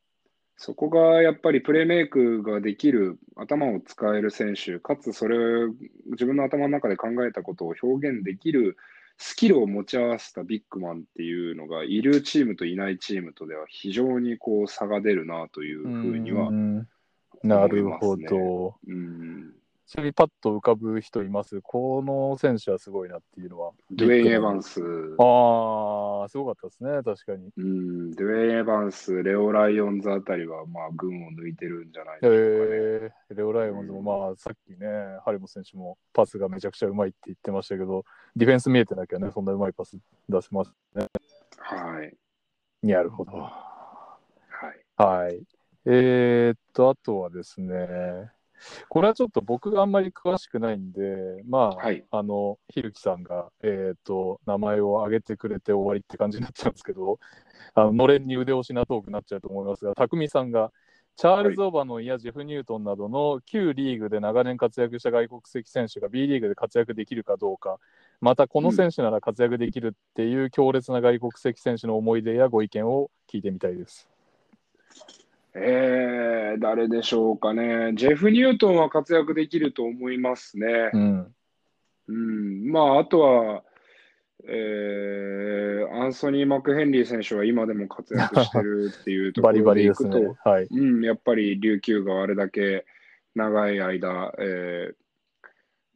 [0.58, 5.74] そこがやっぱりプレーメイクができる、頭を使える選手、かつそれを
[6.12, 8.78] 自分の頭の中で考えたことを表現できる
[9.18, 16.88] スキルを持ち合わせたビッグマンっていうのが、いるチームといないチームとでは非常にこう差が出るなというふうにはう、ん
[17.44, 18.76] なるほど。
[18.88, 19.54] うん、
[19.88, 21.62] ちにパッと浮かぶ人います？
[21.62, 23.72] この選手はすごいなっていうのは。
[23.92, 24.74] ドゥエイン・エヴァンス。
[24.74, 24.82] ス、
[25.20, 27.50] ああ、すごかったですね、確かに。
[27.58, 32.42] うん、ドゥエイン・エヴァンス、レオ・ライオンズあたりは、まあ、群を抜いてるんじゃないでしょうかね。
[33.30, 34.88] えー、レオ・ライオンズも、まあ、さっきね、
[35.24, 38.06] ハリモ選手もパスがめちゃくちゃうまいって言ってましたけど、
[38.36, 39.98] ディフェンス見えてなきゃね、そんなうまいパス
[40.28, 41.08] 出せますね。
[41.58, 42.14] はい。
[42.86, 43.32] なるほど。
[43.38, 44.20] は
[44.62, 45.02] い。
[45.02, 45.44] はい。
[45.86, 48.32] えー、っと、あとはですね、
[48.90, 52.06] これはちょっと僕があんまり詳しくないんで、まあ、はい。
[52.12, 57.20] あの、ひるきさんが、えーっと、名前を挙げてくれて終わりって感じになっちゃうんですけど、
[57.74, 60.72] あの、のれんに腕押しなトークになっちゃうと思いますが、匠さんが、
[61.18, 67.78] チャールズ・オバノンやジェフ・ニュートンなどの旧リーグで長年活躍した外国籍選手が B リーグで活躍できるかどうか、
[68.20, 74.10] またこの選手なら活躍できるっていう強烈な外国籍選手の思い出やご意見を聞いてみたいです。
[75.56, 77.94] えー、誰でしょうかね。
[77.96, 80.92] ジェフ・ニュートンは活躍できると思いますね。
[80.94, 81.36] うん。
[82.08, 83.64] うん、まあ、あとは、
[84.48, 85.66] えー
[85.96, 90.36] アンソニー・マクヘンリー選手は今でも活躍してるっていうとこバリバろでいくと。
[90.48, 90.68] はい。
[90.70, 92.86] うん、やっぱり琉球があれだけ
[93.34, 94.96] 長い間、えー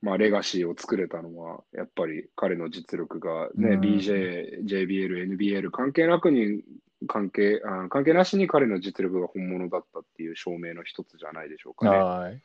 [0.02, 6.64] まあ、レガシーを作れたのは、やっぱり彼の実力が、ねうん BJ、JBL、NBL 関係なくに
[7.08, 11.98] 関係あ関係なしに彼の実力が本物だったっていう証明の一つじゃないでしょうかね。
[11.98, 12.42] はい。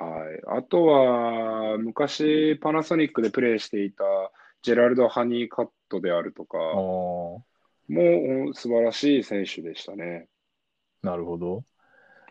[0.00, 4.04] はい、あとは、昔、パナソニックでプレーしていた
[4.62, 7.44] ジェラルド・ハニーカットであるとか、も
[7.88, 10.28] う素晴らしい選手でしたね。
[11.02, 11.64] なるほど。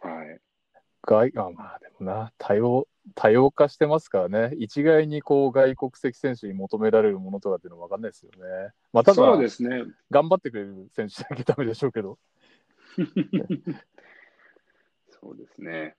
[0.01, 0.39] はい、
[1.01, 8.71] 外あまあでもな、多様、多様化してますからね、一概にこう外国籍選手に求められるものとかっていうのは分かんないですよね。
[8.93, 9.83] まあ、ただ、そうですね。
[10.11, 12.19] 頑張ってくれる選手だけダメでしょうけど、
[15.09, 15.95] そうですね。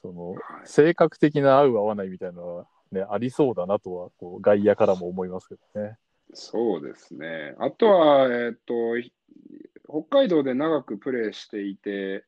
[0.00, 5.98] そのはい性格的な合う合わないみたいなのは、ね、ありそうだなとはこう外野からも思いますけどね。
[6.34, 7.54] そうですね。
[7.58, 9.12] あとは、えっ、と、ひ
[9.88, 12.24] 北海道で長くプレーしていて、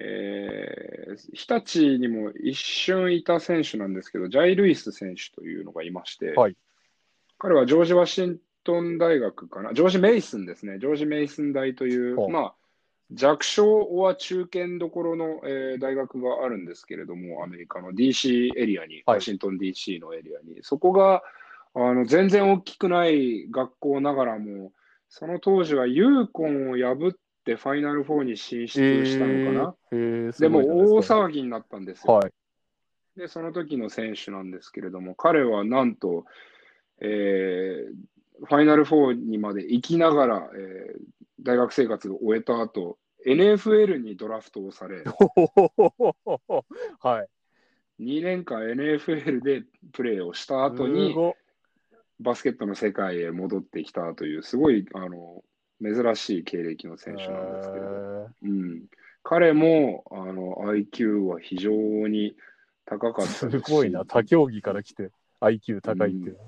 [0.00, 0.94] えー
[1.32, 6.56] 日立にも一瞬いた選手なんですけど、ジャイ・ルイス選手というのがいまして、はい。
[7.38, 12.54] 彼はジョージ・ワシントン大学かな、ジョージ・メイスンですね、ジョージ・メイスン大という、まあ、
[13.12, 19.16] 弱小は中堅どころの、えー大学があるんですけれども、アメリカの DC エリアに、はい。
[19.16, 21.22] ワシントン DC のエリアに、そこが
[21.74, 24.72] あの全然大きくない学校ながらも、
[25.08, 29.74] その当時はユーコンを破ってファイナル4に進出したのかな？
[29.92, 32.14] えーえーすでも大騒ぎになったんですよ。
[32.14, 32.32] はい。
[33.16, 36.24] で、その時の選手なんですけれども、彼はなんと、
[37.00, 37.94] えー
[38.46, 41.00] ファイナル4にまで行きながら、えー
[41.42, 42.96] 大学生活を終えた後、
[43.26, 45.02] NFL にドラフトをされ、
[47.00, 47.28] はい。
[48.02, 51.14] 2年間 NFL でプレーをした後に
[52.20, 55.44] バスケットの世界へ戻ってきたという、すごいあの
[55.82, 58.82] 珍しい経歴の選手なんですけれど、うん、
[59.22, 62.36] 彼もあの IQ は非常に
[62.86, 65.10] 高かったですごいな、他競技から来て
[65.40, 66.38] IQ 高いっていう。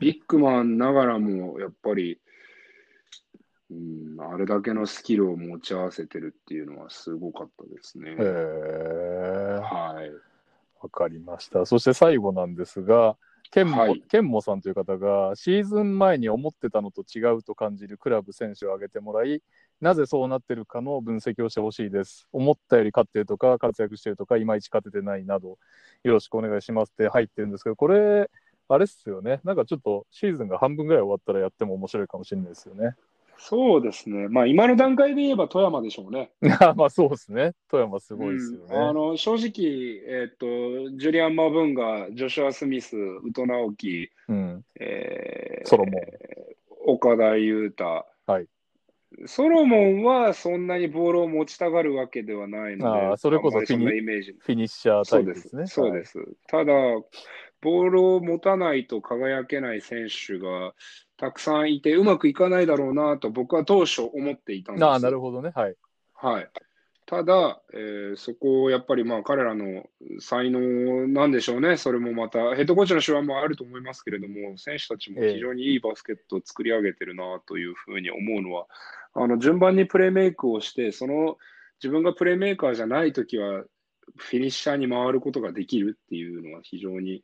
[0.00, 2.18] ビッグマンながらも、やっぱり、
[3.70, 8.14] うん、あれだけのスキルを持ち合わせてるっていうのはすごかったですね。
[8.16, 10.10] はい。
[10.82, 11.66] わかりました。
[11.66, 13.16] そして最後なんですが、
[13.50, 19.42] ケンモ,、はいケンモさんという方が、シーズン前に思ってたのと違うと感じるクラブ選手を挙げてもらい、
[19.80, 22.28] なぜそうなってるかの分析をしてほしいです。
[22.32, 25.58] 思ったより勝ってるとか、活躍してるとか、いまいち勝ててないなど、
[26.04, 28.30] よろしくお願いしますって入ってるんですけど、これ、
[28.68, 29.40] あれっすよね。
[29.42, 32.94] なんかちょっとシーズンが半分ぐらい終わったらやっても面白いかもしれないですよね。
[33.42, 34.28] そうですね。
[34.28, 36.30] まあ、今の段階で言えば富山でしょうね。
[36.76, 37.54] まあそうですね。
[37.70, 38.66] 富山すごいですよね。
[38.70, 40.46] うんあの正直、えっと、
[40.96, 44.64] ジュリアン・マブンガ、ジョシュア・スミス、宇都直樹、うん。
[44.78, 46.02] えーソロモン
[46.86, 48.46] 岡田裕太、はい
[49.26, 54.36] ソロモンはそんなにボールを持ちたがるわけではないので、それこそフィニイメージ。
[54.38, 55.66] フィニッシャータそうでイプですすね。。
[55.66, 56.18] そうです。
[56.46, 56.72] ただ、
[57.60, 60.74] ボールを持たないと輝けない選手が
[61.20, 64.84] たくさんいて、うまくいかないだろうなと僕は当初思っていたんです。
[64.86, 65.52] ああ、なるほどね。
[65.54, 65.76] はい。
[66.14, 66.50] はい。
[67.04, 69.84] ただ、えーそこをやっぱりまあ彼らの
[70.20, 78.66] 才能なんでしょうね、それもまた、ヘッドコーチの手腕もあると思いますけれども、選手たちもええ非常にいいバスケットを作り上げてるなというふうに思うのは、
[79.12, 81.36] あの順番にプレーメイクをして、その
[81.82, 83.64] 自分がプレーメーカーじゃないときは、
[84.16, 87.22] フィニッシャーに回ることができるっていうのは非常に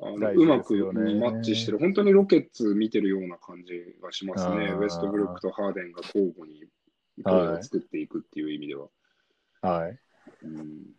[0.00, 6.60] あのうまくマッチしてる、本当にロケッツ見てるような感じがしますね、ウェストブルックとハーデンが交互に
[7.24, 8.88] プレーを作っていくっていう意味では。
[9.62, 9.98] はい。
[10.44, 10.94] うん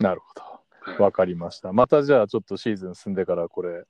[0.00, 0.42] なるほど。
[0.42, 0.62] はい
[0.98, 1.72] わかりました。
[1.72, 3.84] またじゃあちょっとシーズン進んでからこれ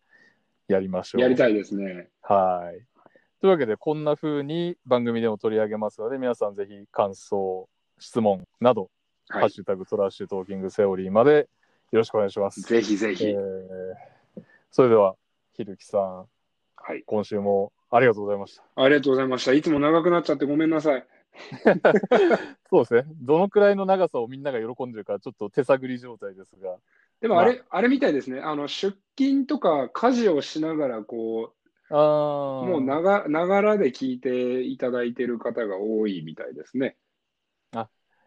[0.69, 1.23] やりましょう。
[1.23, 2.11] やりたいですね。
[2.21, 2.85] はい。
[3.41, 7.67] というわけでこんな風に番組でも取り上げますので皆さんぜひ感想、
[7.99, 8.91] 質問など、
[9.29, 9.49] ハはい。
[9.49, 11.49] ッシュタグトラッシュトーキングセオリーまで
[11.93, 12.61] よろしくお願いします。
[12.63, 13.27] ぜひぜひ。
[13.27, 14.13] えー
[14.75, 15.17] それでは、
[15.53, 16.27] ひるきさん、
[16.77, 17.03] はい。
[17.05, 18.65] 今週もありがとうございました。
[18.75, 19.53] ありがとうございました。
[19.53, 21.07] いつも長くなっちゃってごめんなさい。
[22.71, 23.05] そうですね。
[23.21, 26.79] どのくらいの長さをみんなが喜んでるか、ちょっと手探り状態ですが。
[27.21, 28.41] でもあれ、あれみたいですね。
[28.41, 31.53] あの出勤とか家事をしながら、こ
[31.91, 32.61] ああ。
[32.63, 36.97] う、もうながながらで聞いていただいてる方が多いみたいですね。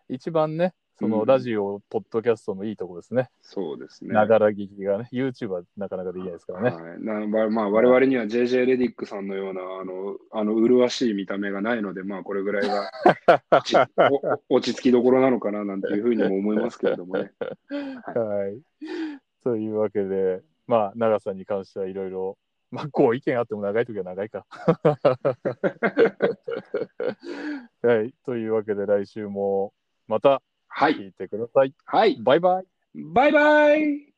[0.08, 3.30] 一番ね、そのラジオ、うん、ポッドキャストのいいとこですね。
[3.42, 4.14] そうですね。
[4.14, 6.76] ながら聞きがね、YouTube はなかなかできないですからね。
[6.76, 12.90] はい、なまあ、我々には JJ レディックさんのような、あの、あの麗しい見た目がないので、まあ、これぐらいが
[14.50, 17.32] 落ち着きどころなのかななんていうふうにも思いますけれどもね。
[17.70, 18.62] はい。
[19.44, 22.38] というわけで、まあ、長さに関してはいろいろ
[22.72, 24.46] まあ、こう意見あっても長い時は長いか。
[27.84, 28.14] はい。
[28.26, 29.74] というわけで来週も
[30.08, 30.42] また
[30.78, 30.96] はい。
[30.98, 31.74] 聞いてください。
[31.86, 32.18] はい。
[32.22, 32.66] バイバイ。
[32.96, 34.15] バイバイ。